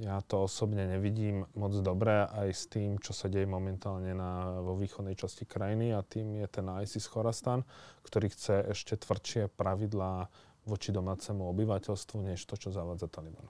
ja 0.00 0.20
to 0.24 0.48
osobne 0.48 0.88
nevidím 0.88 1.44
moc 1.52 1.76
dobre 1.84 2.24
aj 2.24 2.48
s 2.48 2.64
tým, 2.66 2.96
čo 2.96 3.12
sa 3.12 3.28
deje 3.28 3.44
momentálne 3.44 4.16
na, 4.16 4.60
vo 4.64 4.74
východnej 4.74 5.14
časti 5.14 5.44
krajiny 5.44 5.92
a 5.92 6.00
tým 6.00 6.40
je 6.40 6.46
ten 6.48 6.66
ISIS 6.80 7.04
Chorastan, 7.06 7.62
ktorý 8.02 8.32
chce 8.32 8.72
ešte 8.72 8.96
tvrdšie 8.96 9.52
pravidlá 9.52 10.32
voči 10.64 10.96
domácemu 10.96 11.44
obyvateľstvu, 11.44 12.18
než 12.24 12.40
to, 12.48 12.56
čo 12.56 12.72
zavádza 12.72 13.12
Taliban. 13.12 13.46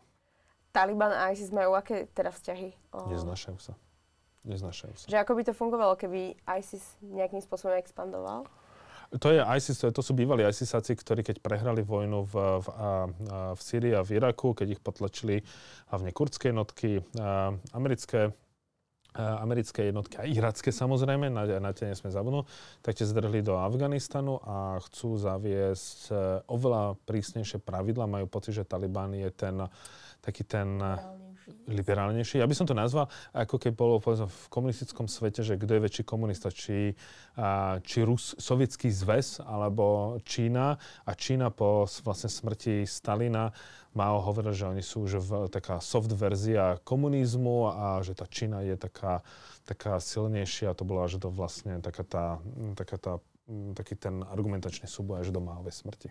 Taliban 0.73 1.13
a 1.13 1.29
ISIS 1.31 1.53
majú 1.53 1.77
aké 1.77 2.09
teda 2.17 2.33
vzťahy? 2.33 2.73
O, 2.97 3.13
Neznášajú 3.13 3.59
sa. 3.61 3.77
Neznášajú 4.43 4.95
sa. 4.97 5.07
Že 5.07 5.21
ako 5.21 5.33
by 5.37 5.43
to 5.45 5.53
fungovalo, 5.55 5.93
keby 5.95 6.35
ISIS 6.59 6.97
nejakým 7.05 7.45
spôsobom 7.45 7.77
expandoval? 7.77 8.49
To 9.13 9.29
je 9.29 9.45
ISIS, 9.45 9.77
to, 9.77 9.93
je, 9.93 9.93
to 9.93 10.01
sú 10.01 10.17
bývalí 10.17 10.41
ISISáci, 10.41 10.97
ktorí 10.97 11.21
keď 11.21 11.45
prehrali 11.45 11.85
vojnu 11.85 12.25
v, 12.25 12.35
v, 12.65 12.67
v 13.53 13.61
Sýrii 13.61 13.93
a 13.93 14.01
v 14.01 14.17
Iraku, 14.17 14.57
keď 14.57 14.73
ich 14.73 14.81
potlačili 14.81 15.45
hlavne 15.93 16.17
kurdské 16.17 16.49
jednotky, 16.49 17.05
americké, 17.77 18.33
americké 19.17 19.93
jednotky 19.93 20.17
a 20.17 20.25
iracké 20.25 20.73
samozrejme, 20.73 21.29
na, 21.29 21.45
na 21.61 21.71
tie 21.77 21.93
nesme 21.93 22.09
zabudnúť, 22.09 22.49
tak 22.81 22.97
tie 22.97 23.05
zdrhli 23.05 23.45
do 23.45 23.61
Afganistanu 23.61 24.41
a 24.41 24.81
chcú 24.89 25.21
zaviesť 25.21 25.99
e, 26.09 26.15
oveľa 26.49 26.97
prísnejšie 27.05 27.61
pravidla. 27.61 28.09
Majú 28.09 28.27
pocit, 28.33 28.57
že 28.57 28.65
Taliban 28.65 29.13
je 29.13 29.29
ten 29.33 29.57
taký 30.23 30.47
ten 30.47 30.79
liberálnejší. 31.67 32.39
Ja 32.39 32.49
by 32.49 32.55
som 32.57 32.67
to 32.67 32.75
nazval, 32.77 33.11
ako 33.35 33.59
keď 33.59 33.73
bolo 33.75 33.99
povedzme, 33.99 34.29
v 34.31 34.45
komunistickom 34.51 35.07
svete, 35.07 35.43
že 35.43 35.59
kto 35.59 35.79
je 35.79 35.85
väčší 35.85 36.03
komunista, 36.07 36.49
či, 36.51 36.95
a, 37.37 37.79
či 37.83 38.03
Rus, 38.07 38.35
sovietský 38.39 38.89
zväz 38.91 39.43
alebo 39.43 40.17
Čína. 40.23 40.79
A 41.07 41.11
Čína 41.13 41.51
po 41.51 41.85
vlastne 42.07 42.31
smrti 42.31 42.87
Stalina 42.87 43.51
Mao 43.93 44.25
hovoril, 44.25 44.57
že 44.57 44.65
oni 44.65 44.81
sú 44.81 45.05
už 45.05 45.21
v, 45.21 45.31
taká 45.53 45.77
soft 45.85 46.09
verzia 46.17 46.81
komunizmu 46.81 47.69
a 47.69 48.01
že 48.01 48.17
tá 48.17 48.25
Čína 48.25 48.65
je 48.65 48.81
taká, 48.81 49.21
taká 49.69 50.01
silnejšia. 50.01 50.73
To 50.73 50.85
bola, 50.89 51.05
že 51.13 51.21
to 51.21 51.29
vlastne 51.29 51.85
taká 51.85 52.05
tá, 52.05 52.27
taká 52.73 52.97
tá, 52.97 53.13
taký 53.77 53.95
ten 54.01 54.25
argumentačný 54.25 54.89
súboj 54.89 55.21
až 55.21 55.29
do 55.29 55.45
Maovej 55.45 55.77
smrti. 55.77 56.09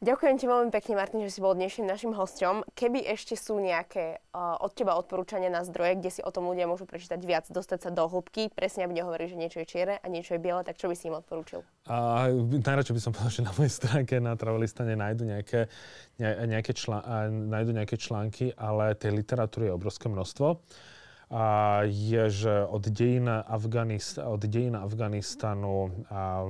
Ďakujem 0.00 0.40
ti 0.40 0.48
veľmi 0.48 0.72
pekne, 0.72 0.96
Martin, 0.96 1.20
že 1.20 1.28
si 1.28 1.44
bol 1.44 1.52
dnešným 1.52 1.84
našim 1.84 2.16
hosťom. 2.16 2.72
Keby 2.72 3.04
ešte 3.04 3.36
sú 3.36 3.60
nejaké 3.60 4.24
uh, 4.32 4.56
od 4.64 4.72
teba 4.72 4.96
odporúčania 4.96 5.52
na 5.52 5.60
zdroje, 5.60 6.00
kde 6.00 6.08
si 6.08 6.20
o 6.24 6.32
tom 6.32 6.48
ľudia 6.48 6.64
môžu 6.64 6.88
prečítať 6.88 7.20
viac, 7.20 7.44
dostať 7.52 7.78
sa 7.84 7.90
do 7.92 8.08
hĺbky, 8.08 8.48
presne 8.48 8.88
aby 8.88 8.96
nehovorili, 8.96 9.28
že 9.28 9.36
niečo 9.36 9.60
je 9.60 9.68
čierne 9.68 10.00
a 10.00 10.06
niečo 10.08 10.32
je 10.32 10.40
biele, 10.40 10.64
tak 10.64 10.80
čo 10.80 10.88
by 10.88 10.96
si 10.96 11.12
im 11.12 11.20
odporúčil? 11.20 11.60
A 11.84 12.32
najradšej 12.32 12.96
by 12.96 13.02
som 13.04 13.12
povedal, 13.12 13.28
že 13.28 13.44
na 13.44 13.52
mojej 13.52 13.76
stránke 13.76 14.14
na 14.24 14.32
Travelistane 14.40 14.96
nájdu 14.96 15.28
nejaké, 15.28 15.68
ne, 16.16 16.30
nejaké, 16.48 16.72
člá, 16.72 17.04
a 17.04 17.28
nájdu 17.28 17.76
nejaké 17.76 18.00
články, 18.00 18.56
ale 18.56 18.96
tej 18.96 19.12
literatúry 19.12 19.68
je 19.68 19.76
obrovské 19.76 20.08
množstvo. 20.08 20.64
A 21.30 21.86
je, 21.86 22.26
že 22.26 22.54
od 22.66 22.82
dejín, 22.90 23.30
Afganist, 23.30 24.18
od 24.18 24.42
dejín 24.42 24.74
Afganistanu 24.74 25.94
a, 26.10 26.42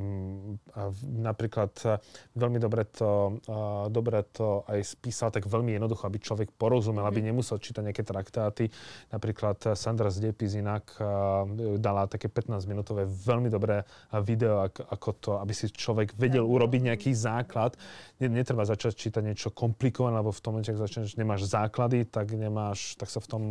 a 0.73 0.81
napríklad 1.05 1.73
a, 1.85 2.01
veľmi 2.33 2.57
dobre 2.57 2.89
to, 2.89 3.37
a, 3.45 3.93
dobre 3.93 4.25
to 4.33 4.65
aj 4.65 4.81
spísal 4.81 5.29
tak 5.29 5.45
veľmi 5.45 5.77
jednoducho, 5.77 6.09
aby 6.09 6.17
človek 6.17 6.49
porozumel, 6.57 7.05
aby 7.05 7.21
nemusel 7.21 7.61
čítať 7.61 7.93
nejaké 7.93 8.09
traktáty. 8.09 8.73
Napríklad 9.13 9.61
a, 9.69 9.77
Sandra 9.77 10.09
Zdepis 10.09 10.57
inak 10.57 10.97
a, 10.97 11.45
dala 11.77 12.09
také 12.09 12.33
15-minútové 12.33 13.05
veľmi 13.05 13.53
dobré 13.53 13.85
video, 14.25 14.65
ako, 14.65 15.11
to, 15.21 15.31
aby 15.45 15.53
si 15.53 15.69
človek 15.69 16.17
vedel 16.17 16.49
urobiť 16.49 16.81
nejaký 16.89 17.13
základ. 17.13 17.77
Ne- 18.17 18.33
Netreba 18.33 18.65
začať 18.65 18.97
čítať 18.97 19.21
niečo 19.21 19.53
komplikované, 19.53 20.25
lebo 20.25 20.33
v 20.33 20.41
tom 20.41 20.57
momente, 20.57 20.73
ak 20.73 20.81
začneš, 20.81 21.21
nemáš 21.21 21.49
základy, 21.49 22.05
tak 22.05 22.33
nemáš, 22.37 22.97
tak 23.01 23.09
sa 23.09 23.21
v 23.21 23.27
tom, 23.29 23.43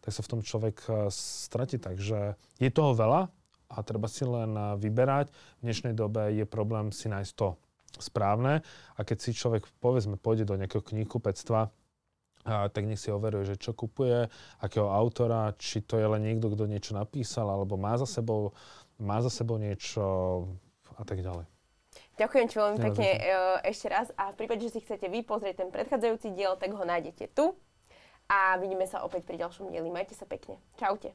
tak 0.00 0.12
sa 0.12 0.20
v 0.20 0.28
tom 0.28 0.40
človek 0.44 0.73
a, 0.88 1.10
stratí. 1.12 1.78
Takže 1.78 2.38
je 2.58 2.70
toho 2.70 2.92
veľa 2.94 3.30
a 3.70 3.76
treba 3.86 4.10
si 4.10 4.26
len 4.26 4.54
a, 4.54 4.74
vyberať. 4.74 5.30
V 5.58 5.62
dnešnej 5.66 5.94
dobe 5.94 6.34
je 6.34 6.44
problém 6.46 6.90
si 6.90 7.06
nájsť 7.06 7.32
to 7.34 7.54
správne 7.94 8.66
a 8.98 9.00
keď 9.06 9.18
si 9.22 9.30
človek, 9.30 9.70
povedzme, 9.78 10.18
pôjde 10.18 10.46
do 10.46 10.58
nejakého 10.58 10.82
knihkupectva, 10.82 11.70
a 12.44 12.68
tak 12.68 12.84
nech 12.84 13.00
si 13.00 13.08
overuje, 13.08 13.56
že 13.56 13.56
čo 13.56 13.72
kupuje, 13.72 14.28
akého 14.60 14.92
autora, 14.92 15.56
či 15.56 15.80
to 15.80 15.96
je 15.96 16.04
len 16.04 16.28
niekto, 16.28 16.52
kto 16.52 16.68
niečo 16.68 16.92
napísal, 16.92 17.48
alebo 17.48 17.80
má 17.80 17.96
za 17.96 18.04
sebou, 18.04 18.52
má 19.00 19.16
za 19.24 19.32
sebou 19.32 19.56
niečo 19.56 20.04
a 20.92 21.02
tak 21.08 21.24
ďalej. 21.24 21.48
Ďakujem 22.20 22.46
ti 22.46 22.54
veľmi 22.60 22.78
pekne 22.84 23.10
ešte 23.64 23.86
raz 23.88 24.12
a 24.20 24.36
v 24.36 24.44
prípade, 24.44 24.60
že 24.60 24.76
si 24.76 24.84
chcete 24.84 25.08
vy 25.08 25.24
pozrieť 25.24 25.64
ten 25.64 25.70
predchádzajúci 25.72 26.36
diel, 26.36 26.60
tak 26.60 26.76
ho 26.76 26.84
nájdete 26.84 27.32
tu. 27.32 27.56
A 28.34 28.58
vidíme 28.58 28.82
sa 28.90 29.06
opäť 29.06 29.22
pri 29.30 29.38
ďalšom 29.38 29.70
dieli. 29.70 29.94
Majte 29.94 30.18
sa 30.18 30.26
pekne. 30.26 30.58
Čaute. 30.74 31.14